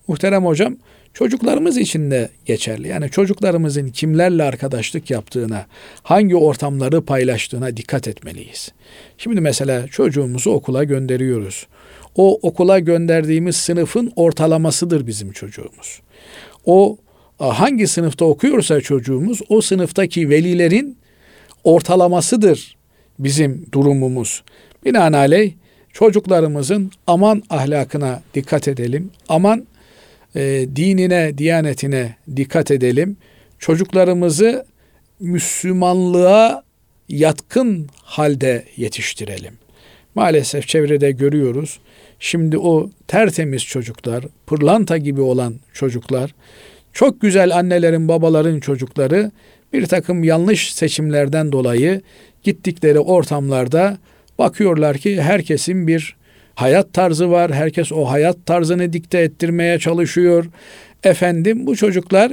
[0.09, 0.76] muhterem hocam
[1.16, 2.88] çocuklarımız için de geçerli.
[2.88, 5.66] Yani çocuklarımızın kimlerle arkadaşlık yaptığına,
[6.02, 8.72] hangi ortamları paylaştığına dikkat etmeliyiz.
[9.18, 11.66] Şimdi mesela çocuğumuzu okula gönderiyoruz.
[12.16, 16.00] O okula gönderdiğimiz sınıfın ortalamasıdır bizim çocuğumuz.
[16.64, 16.96] O
[17.38, 20.98] hangi sınıfta okuyorsa çocuğumuz o sınıftaki velilerin
[21.64, 22.76] ortalamasıdır
[23.18, 24.42] bizim durumumuz.
[24.84, 25.52] Binaenaleyh
[25.92, 29.10] çocuklarımızın aman ahlakına dikkat edelim.
[29.28, 29.66] Aman
[30.37, 33.16] e, dinine, diyanetine dikkat edelim.
[33.59, 34.66] Çocuklarımızı
[35.20, 36.62] Müslümanlığa
[37.09, 39.55] yatkın halde yetiştirelim.
[40.14, 41.78] Maalesef çevrede görüyoruz.
[42.20, 46.34] Şimdi o tertemiz çocuklar, pırlanta gibi olan çocuklar,
[46.93, 49.30] çok güzel annelerin, babaların çocukları
[49.72, 52.01] bir takım yanlış seçimlerden dolayı
[52.43, 53.99] gittikleri ortamlarda
[54.39, 56.16] bakıyorlar ki herkesin bir
[56.57, 57.52] hayat tarzı var.
[57.52, 60.46] Herkes o hayat tarzını dikte ettirmeye çalışıyor.
[61.04, 62.32] Efendim bu çocuklar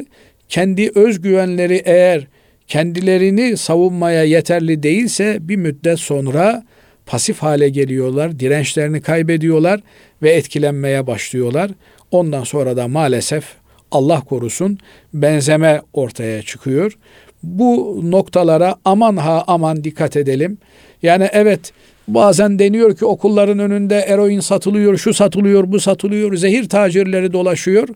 [0.49, 2.28] kendi özgüvenleri eğer
[2.67, 6.63] kendilerini savunmaya yeterli değilse bir müddet sonra
[7.05, 9.80] pasif hale geliyorlar, dirençlerini kaybediyorlar
[10.21, 11.71] ve etkilenmeye başlıyorlar.
[12.11, 13.45] Ondan sonra da maalesef
[13.91, 14.78] Allah korusun
[15.13, 16.97] benzeme ortaya çıkıyor.
[17.43, 20.57] Bu noktalara aman ha aman dikkat edelim.
[21.01, 21.74] Yani evet
[22.08, 27.88] bazen deniyor ki okulların önünde eroin satılıyor, şu satılıyor, bu satılıyor, zehir tacirleri dolaşıyor.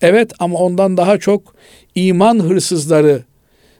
[0.00, 1.54] Evet ama ondan daha çok
[1.94, 3.22] iman hırsızları,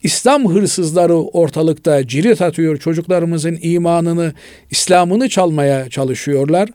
[0.02, 2.76] İslam hırsızları ortalıkta cirit atıyor.
[2.76, 4.32] Çocuklarımızın imanını,
[4.70, 6.68] İslam'ını çalmaya çalışıyorlar.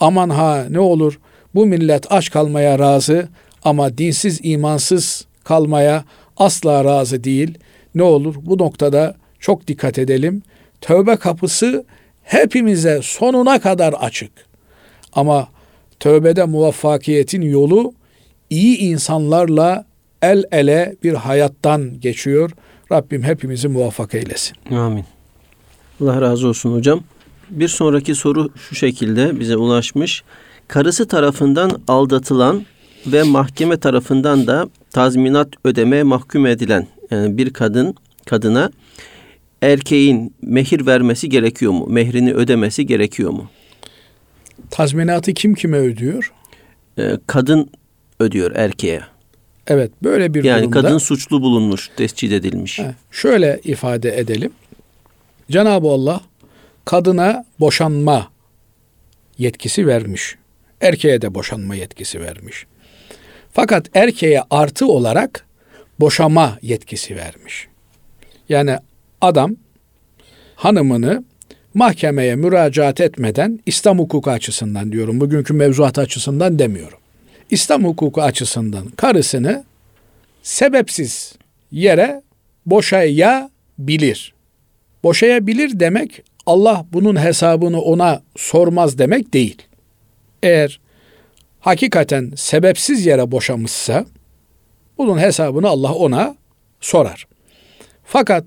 [0.00, 1.18] Aman ha ne olur
[1.54, 3.28] bu millet aç kalmaya razı
[3.64, 6.04] ama dinsiz, imansız kalmaya
[6.36, 7.58] asla razı değil.
[7.94, 10.42] Ne olur bu noktada çok dikkat edelim.
[10.80, 11.84] Tövbe kapısı
[12.26, 14.30] hepimize sonuna kadar açık.
[15.12, 15.48] Ama
[16.00, 17.92] tövbede muvaffakiyetin yolu
[18.50, 19.84] iyi insanlarla
[20.22, 22.50] el ele bir hayattan geçiyor.
[22.92, 24.56] Rabbim hepimizi muvaffak eylesin.
[24.74, 25.04] Amin.
[26.00, 27.00] Allah razı olsun hocam.
[27.50, 30.22] Bir sonraki soru şu şekilde bize ulaşmış.
[30.68, 32.66] Karısı tarafından aldatılan
[33.06, 37.94] ve mahkeme tarafından da tazminat ödemeye mahkum edilen yani bir kadın
[38.26, 38.70] kadına
[39.62, 41.86] erkeğin mehir vermesi gerekiyor mu?
[41.86, 43.50] Mehrini ödemesi gerekiyor mu?
[44.70, 46.32] Tazminatı kim kime ödüyor?
[46.98, 47.70] Ee, kadın
[48.20, 49.00] ödüyor erkeğe.
[49.66, 50.80] Evet böyle bir Yani durumda.
[50.82, 52.78] kadın suçlu bulunmuş, tescil edilmiş.
[52.78, 54.52] He, şöyle ifade edelim.
[55.50, 56.20] Cenab-ı Allah
[56.84, 58.30] kadına boşanma
[59.38, 60.36] yetkisi vermiş.
[60.80, 62.66] Erkeğe de boşanma yetkisi vermiş.
[63.52, 65.46] Fakat erkeğe artı olarak
[66.00, 67.68] boşama yetkisi vermiş.
[68.48, 68.78] Yani
[69.20, 69.56] adam
[70.56, 71.24] hanımını
[71.74, 75.20] mahkemeye müracaat etmeden İslam hukuku açısından diyorum.
[75.20, 76.98] Bugünkü mevzuat açısından demiyorum.
[77.50, 79.64] İslam hukuku açısından karısını
[80.42, 81.34] sebepsiz
[81.72, 82.22] yere
[82.66, 84.34] boşayabilir.
[85.02, 89.62] Boşayabilir demek Allah bunun hesabını ona sormaz demek değil.
[90.42, 90.80] Eğer
[91.60, 94.06] hakikaten sebepsiz yere boşamışsa
[94.98, 96.36] bunun hesabını Allah ona
[96.80, 97.26] sorar.
[98.04, 98.44] Fakat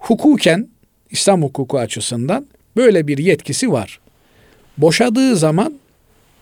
[0.00, 0.68] hukuken
[1.10, 2.46] İslam hukuku açısından
[2.76, 4.00] böyle bir yetkisi var.
[4.78, 5.74] Boşadığı zaman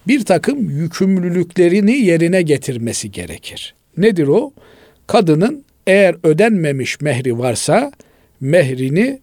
[0.07, 3.75] bir takım yükümlülüklerini yerine getirmesi gerekir.
[3.97, 4.53] Nedir o?
[5.07, 7.93] Kadının eğer ödenmemiş mehri varsa
[8.41, 9.21] mehrini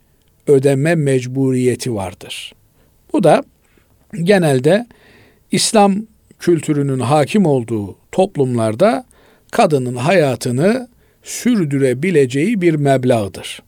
[0.48, 2.54] ödeme mecburiyeti vardır.
[3.14, 3.44] Bu da
[4.24, 4.88] genelde
[5.52, 5.96] İslam
[6.40, 9.06] kültürünün hakim olduğu toplumlarda
[9.52, 10.88] kadının hayatını
[11.24, 13.62] sürdürebileceği bir meblağdır.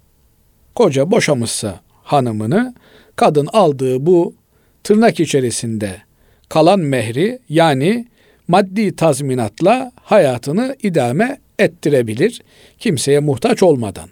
[0.78, 2.74] Koca boşamışsa hanımını,
[3.16, 4.36] kadın aldığı bu
[4.84, 6.02] tırnak içerisinde
[6.50, 8.08] kalan mehri yani
[8.48, 12.42] maddi tazminatla hayatını idame ettirebilir
[12.80, 14.10] kimseye muhtaç olmadan.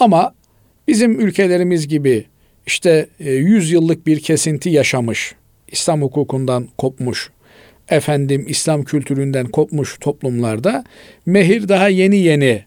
[0.00, 0.34] Ama
[0.88, 2.24] bizim ülkelerimiz gibi
[2.66, 5.34] işte 100 yıllık bir kesinti yaşamış,
[5.68, 7.30] İslam hukukundan kopmuş,
[7.88, 10.84] efendim İslam kültüründen kopmuş toplumlarda
[11.26, 12.64] mehir daha yeni yeni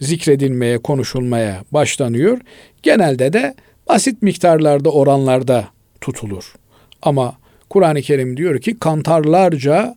[0.00, 2.38] zikredilmeye, konuşulmaya başlanıyor.
[2.82, 3.54] Genelde de
[3.88, 5.68] basit miktarlarda, oranlarda
[6.00, 6.54] tutulur.
[7.02, 7.36] Ama
[7.70, 9.94] Kur'an-ı Kerim diyor ki kantarlarca,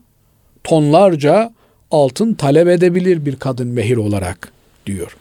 [0.64, 1.54] tonlarca
[1.92, 4.52] altın talep edebilir bir kadın mehir olarak
[4.86, 5.18] diyor.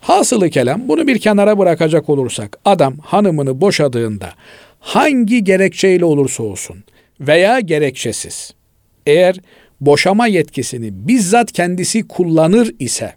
[0.00, 4.30] Hasılı kelam bunu bir kenara bırakacak olursak adam hanımını boşadığında
[4.80, 6.84] hangi gerekçeyle olursa olsun
[7.20, 8.54] veya gerekçesiz
[9.06, 9.36] eğer
[9.80, 13.14] boşama yetkisini bizzat kendisi kullanır ise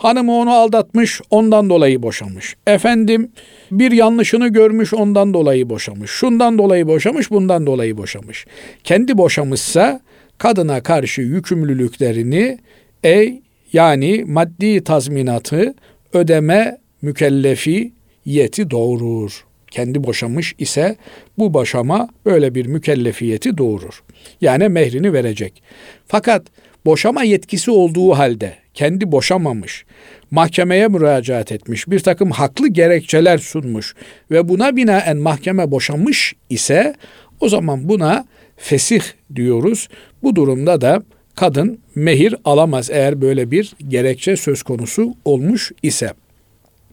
[0.00, 2.56] hanımı onu aldatmış ondan dolayı boşamış.
[2.66, 3.32] Efendim
[3.70, 6.10] bir yanlışını görmüş ondan dolayı boşamış.
[6.10, 8.46] Şundan dolayı boşamış bundan dolayı boşamış.
[8.84, 10.00] Kendi boşamışsa
[10.38, 12.58] kadına karşı yükümlülüklerini
[13.04, 13.42] ey
[13.72, 15.74] yani maddi tazminatı
[16.12, 19.44] ödeme mükellefiyeti doğurur.
[19.70, 20.96] Kendi boşamış ise
[21.38, 24.02] bu boşama böyle bir mükellefiyeti doğurur.
[24.40, 25.62] Yani mehrini verecek.
[26.06, 26.42] Fakat
[26.84, 29.84] boşama yetkisi olduğu halde kendi boşamamış,
[30.30, 33.94] mahkemeye müracaat etmiş, bir takım haklı gerekçeler sunmuş
[34.30, 36.94] ve buna binaen mahkeme boşamış ise
[37.40, 38.24] o zaman buna
[38.56, 39.02] fesih
[39.34, 39.88] diyoruz.
[40.22, 41.02] Bu durumda da
[41.34, 46.12] kadın mehir alamaz eğer böyle bir gerekçe söz konusu olmuş ise.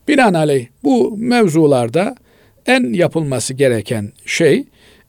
[0.07, 2.15] Binaenaleyh bu mevzularda
[2.65, 4.63] en yapılması gereken şey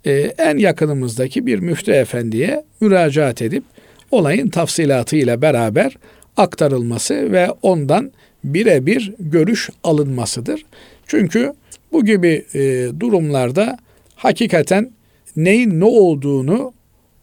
[0.04, 3.64] e, en yakınımızdaki bir müftü efendiye müracaat edip
[4.10, 5.96] olayın tafsilatı ile beraber
[6.36, 8.12] aktarılması ve ondan
[8.44, 10.64] birebir görüş alınmasıdır.
[11.06, 11.52] Çünkü
[11.92, 13.78] bu gibi e, durumlarda
[14.16, 14.90] hakikaten
[15.36, 16.72] neyin ne olduğunu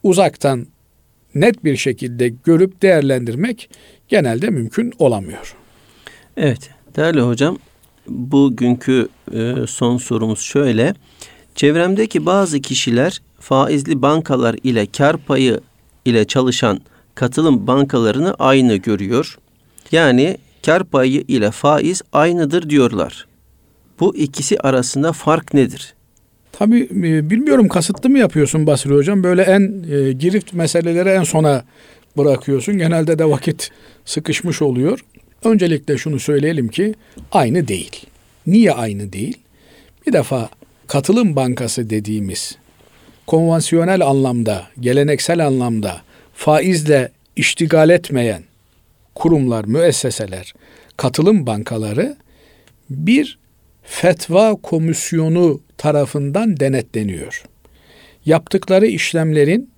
[0.02, 0.66] uzaktan
[1.34, 3.70] net bir şekilde görüp değerlendirmek
[4.08, 5.56] genelde mümkün olamıyor.
[6.36, 7.58] Evet değerli hocam
[8.08, 10.94] bugünkü e, son sorumuz şöyle.
[11.54, 15.60] Çevremdeki bazı kişiler faizli bankalar ile kar payı
[16.06, 16.80] ile çalışan
[17.14, 19.38] katılım bankalarını aynı görüyor.
[19.92, 23.26] Yani kar payı ile faiz aynıdır diyorlar.
[24.00, 25.94] Bu ikisi arasında fark nedir?
[26.52, 29.22] Tabii e, bilmiyorum kasıtlı mı yapıyorsun Basri Hocam?
[29.22, 31.64] Böyle en e, girift meseleleri en sona
[32.16, 32.78] bırakıyorsun.
[32.78, 33.70] Genelde de vakit
[34.04, 35.00] sıkışmış oluyor.
[35.44, 36.94] Öncelikle şunu söyleyelim ki
[37.32, 38.06] aynı değil.
[38.46, 39.38] Niye aynı değil?
[40.06, 40.48] Bir defa
[40.86, 42.58] katılım bankası dediğimiz
[43.26, 46.00] konvansiyonel anlamda, geleneksel anlamda
[46.34, 48.42] faizle iştigal etmeyen
[49.14, 50.54] kurumlar, müesseseler,
[50.96, 52.16] katılım bankaları
[52.90, 53.38] bir
[53.82, 57.44] fetva komisyonu tarafından denetleniyor.
[58.26, 59.70] Yaptıkları işlemlerin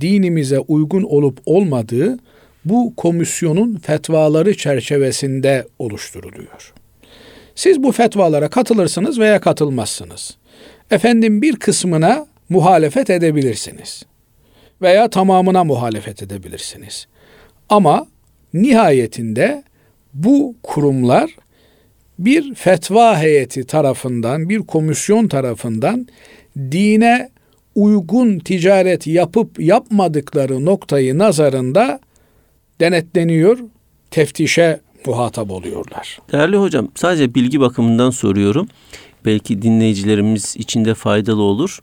[0.00, 2.18] dinimize uygun olup olmadığı
[2.64, 6.72] bu komisyonun fetvaları çerçevesinde oluşturuluyor.
[7.54, 10.36] Siz bu fetvalara katılırsınız veya katılmazsınız.
[10.90, 14.02] Efendim bir kısmına muhalefet edebilirsiniz
[14.82, 17.06] veya tamamına muhalefet edebilirsiniz.
[17.68, 18.06] Ama
[18.54, 19.62] nihayetinde
[20.14, 21.30] bu kurumlar
[22.18, 26.06] bir fetva heyeti tarafından, bir komisyon tarafından
[26.56, 27.28] dine
[27.74, 32.00] uygun ticaret yapıp yapmadıkları noktayı nazarında
[32.80, 33.58] denetleniyor,
[34.10, 36.18] teftişe muhatap oluyorlar.
[36.32, 38.68] Değerli hocam sadece bilgi bakımından soruyorum.
[39.24, 41.78] Belki dinleyicilerimiz için de faydalı olur.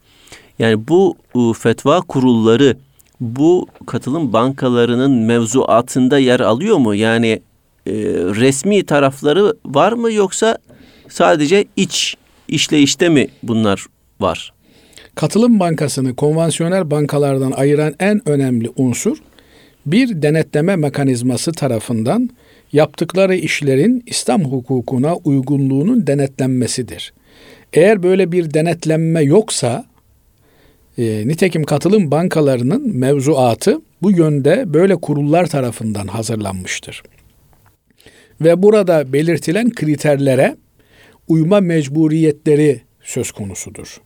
[0.58, 2.76] Yani bu e, fetva kurulları
[3.20, 6.94] bu katılım bankalarının mevzuatında yer alıyor mu?
[6.94, 7.40] Yani
[7.86, 10.58] e, resmi tarafları var mı yoksa
[11.08, 12.16] sadece iç
[12.48, 13.86] işleyişte mi bunlar
[14.20, 14.52] var?
[15.14, 19.18] Katılım bankasını konvansiyonel bankalardan ayıran en önemli unsur
[19.86, 22.30] bir denetleme mekanizması tarafından
[22.72, 27.12] yaptıkları işlerin İslam hukukuna uygunluğunun denetlenmesidir.
[27.72, 29.84] Eğer böyle bir denetlenme yoksa
[30.98, 37.02] e, nitekim katılım bankalarının mevzuatı bu yönde böyle kurullar tarafından hazırlanmıştır.
[38.40, 40.56] Ve burada belirtilen kriterlere
[41.28, 44.00] uyma mecburiyetleri söz konusudur.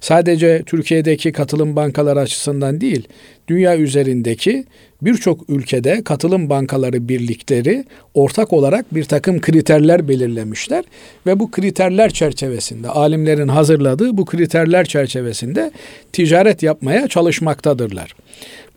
[0.00, 3.08] Sadece Türkiye'deki katılım bankaları açısından değil,
[3.48, 4.64] dünya üzerindeki
[5.02, 10.84] birçok ülkede katılım bankaları birlikleri ortak olarak bir takım kriterler belirlemişler
[11.26, 15.70] ve bu kriterler çerçevesinde alimlerin hazırladığı bu kriterler çerçevesinde
[16.12, 18.14] ticaret yapmaya çalışmaktadırlar.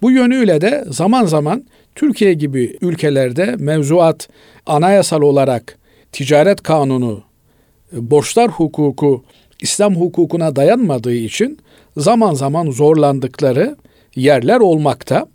[0.01, 1.63] Bu yönüyle de zaman zaman
[1.95, 4.29] Türkiye gibi ülkelerde mevzuat
[4.65, 5.77] anayasal olarak
[6.11, 7.23] ticaret kanunu,
[7.91, 9.23] borçlar hukuku
[9.61, 11.59] İslam hukukuna dayanmadığı için
[11.97, 13.75] zaman zaman zorlandıkları
[14.15, 15.27] yerler olmakta.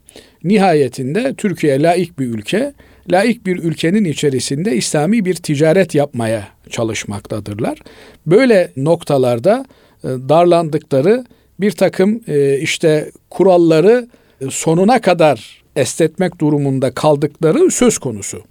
[0.45, 2.73] Nihayetinde Türkiye laik bir ülke,
[3.11, 7.79] laik bir ülkenin içerisinde İslami bir ticaret yapmaya çalışmaktadırlar.
[8.27, 9.64] Böyle noktalarda
[10.05, 11.25] e, darlandıkları
[11.61, 14.09] bir takım e, işte kuralları
[14.41, 18.43] e, sonuna kadar estetmek durumunda kaldıkları söz konusu.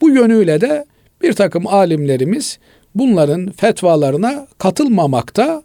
[0.00, 0.84] Bu yönüyle de
[1.22, 2.58] bir takım alimlerimiz
[2.98, 5.62] bunların fetvalarına katılmamakta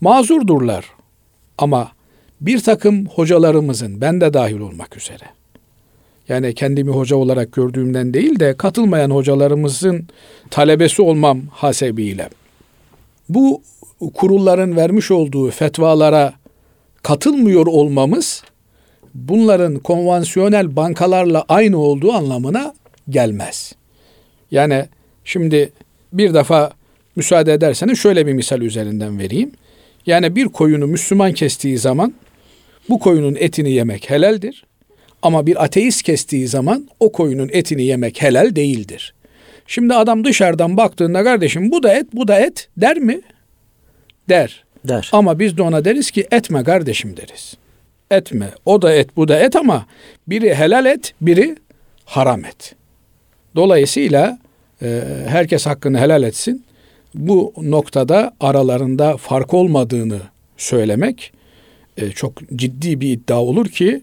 [0.00, 0.84] mazurdurlar.
[1.58, 1.92] Ama
[2.40, 5.24] bir takım hocalarımızın, ben de dahil olmak üzere,
[6.28, 10.08] yani kendimi hoca olarak gördüğümden değil de katılmayan hocalarımızın
[10.50, 12.28] talebesi olmam hasebiyle,
[13.28, 13.62] bu
[14.14, 16.32] kurulların vermiş olduğu fetvalara
[17.02, 18.42] katılmıyor olmamız,
[19.14, 22.74] bunların konvansiyonel bankalarla aynı olduğu anlamına
[23.10, 23.72] gelmez.
[24.50, 24.86] Yani
[25.24, 25.72] şimdi
[26.14, 26.70] bir defa
[27.16, 29.52] müsaade ederseniz şöyle bir misal üzerinden vereyim.
[30.06, 32.14] Yani bir koyunu Müslüman kestiği zaman
[32.88, 34.64] bu koyunun etini yemek helaldir.
[35.22, 39.14] Ama bir ateist kestiği zaman o koyunun etini yemek helal değildir.
[39.66, 43.20] Şimdi adam dışarıdan baktığında kardeşim bu da et bu da et der mi?
[44.28, 44.64] Der.
[44.84, 45.08] Der.
[45.12, 47.54] Ama biz de ona deriz ki etme kardeşim deriz.
[48.10, 48.50] Etme.
[48.64, 49.86] O da et bu da et ama
[50.26, 51.56] biri helal et biri
[52.04, 52.74] haram et.
[53.56, 54.38] Dolayısıyla
[55.26, 56.64] herkes hakkını helal etsin.
[57.14, 60.20] Bu noktada aralarında fark olmadığını
[60.56, 61.32] söylemek
[61.96, 64.02] e, çok ciddi bir iddia olur ki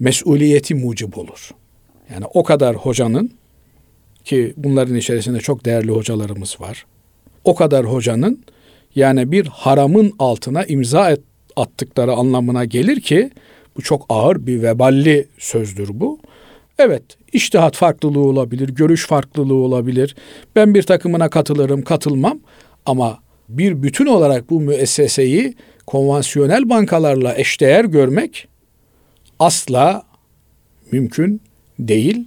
[0.00, 1.50] mesuliyeti mucib olur.
[2.14, 3.32] Yani o kadar hocanın
[4.24, 6.86] ki bunların içerisinde çok değerli hocalarımız var.
[7.44, 8.44] O kadar hocanın
[8.94, 11.16] yani bir haramın altına imza
[11.56, 13.30] attıkları anlamına gelir ki
[13.76, 16.18] bu çok ağır bir veballi sözdür bu.
[16.78, 17.02] Evet,
[17.32, 20.16] iştihat farklılığı olabilir, görüş farklılığı olabilir.
[20.56, 22.40] Ben bir takımına katılırım, katılmam
[22.86, 23.18] ama
[23.48, 25.54] bir bütün olarak bu müesseseyi
[25.86, 28.48] konvansiyonel bankalarla eşdeğer görmek
[29.38, 30.02] asla
[30.92, 31.40] mümkün
[31.78, 32.24] değil.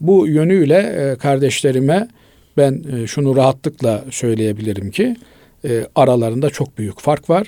[0.00, 2.08] Bu yönüyle e, kardeşlerime
[2.56, 5.16] ben e, şunu rahatlıkla söyleyebilirim ki
[5.64, 7.46] e, aralarında çok büyük fark var.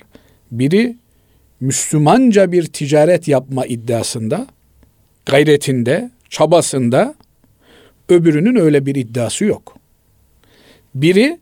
[0.50, 0.96] Biri
[1.60, 4.46] Müslümanca bir ticaret yapma iddiasında,
[5.26, 7.14] gayretinde, çabasında
[8.08, 9.76] öbürünün öyle bir iddiası yok.
[10.94, 11.38] Biri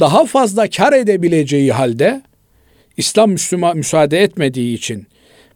[0.00, 2.22] daha fazla kar edebileceği halde
[2.96, 5.06] İslam Müslüman müsaade etmediği için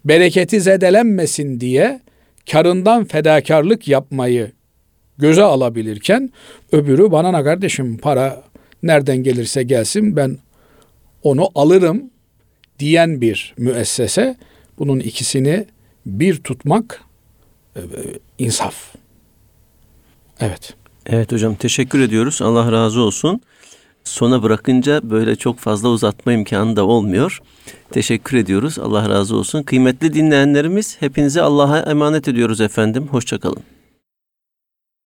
[0.05, 2.01] bereketi zedelenmesin diye
[2.51, 4.53] karından fedakarlık yapmayı
[5.19, 6.31] göze alabilirken
[6.73, 8.43] öbürü bana ne kardeşim para
[8.83, 10.39] nereden gelirse gelsin ben
[11.23, 12.11] onu alırım
[12.79, 14.37] diyen bir müessese
[14.79, 15.67] bunun ikisini
[16.07, 17.06] bir tutmak
[18.39, 18.75] insaf.
[20.41, 20.75] Evet.
[21.07, 22.43] Evet hocam teşekkür ediyoruz.
[22.43, 23.41] Allah razı olsun.
[24.05, 27.41] Sona bırakınca böyle çok fazla uzatma imkanı da olmuyor.
[27.91, 28.79] Teşekkür ediyoruz.
[28.79, 29.63] Allah razı olsun.
[29.63, 33.09] Kıymetli dinleyenlerimiz hepinize Allah'a emanet ediyoruz efendim.
[33.11, 33.63] Hoşçakalın.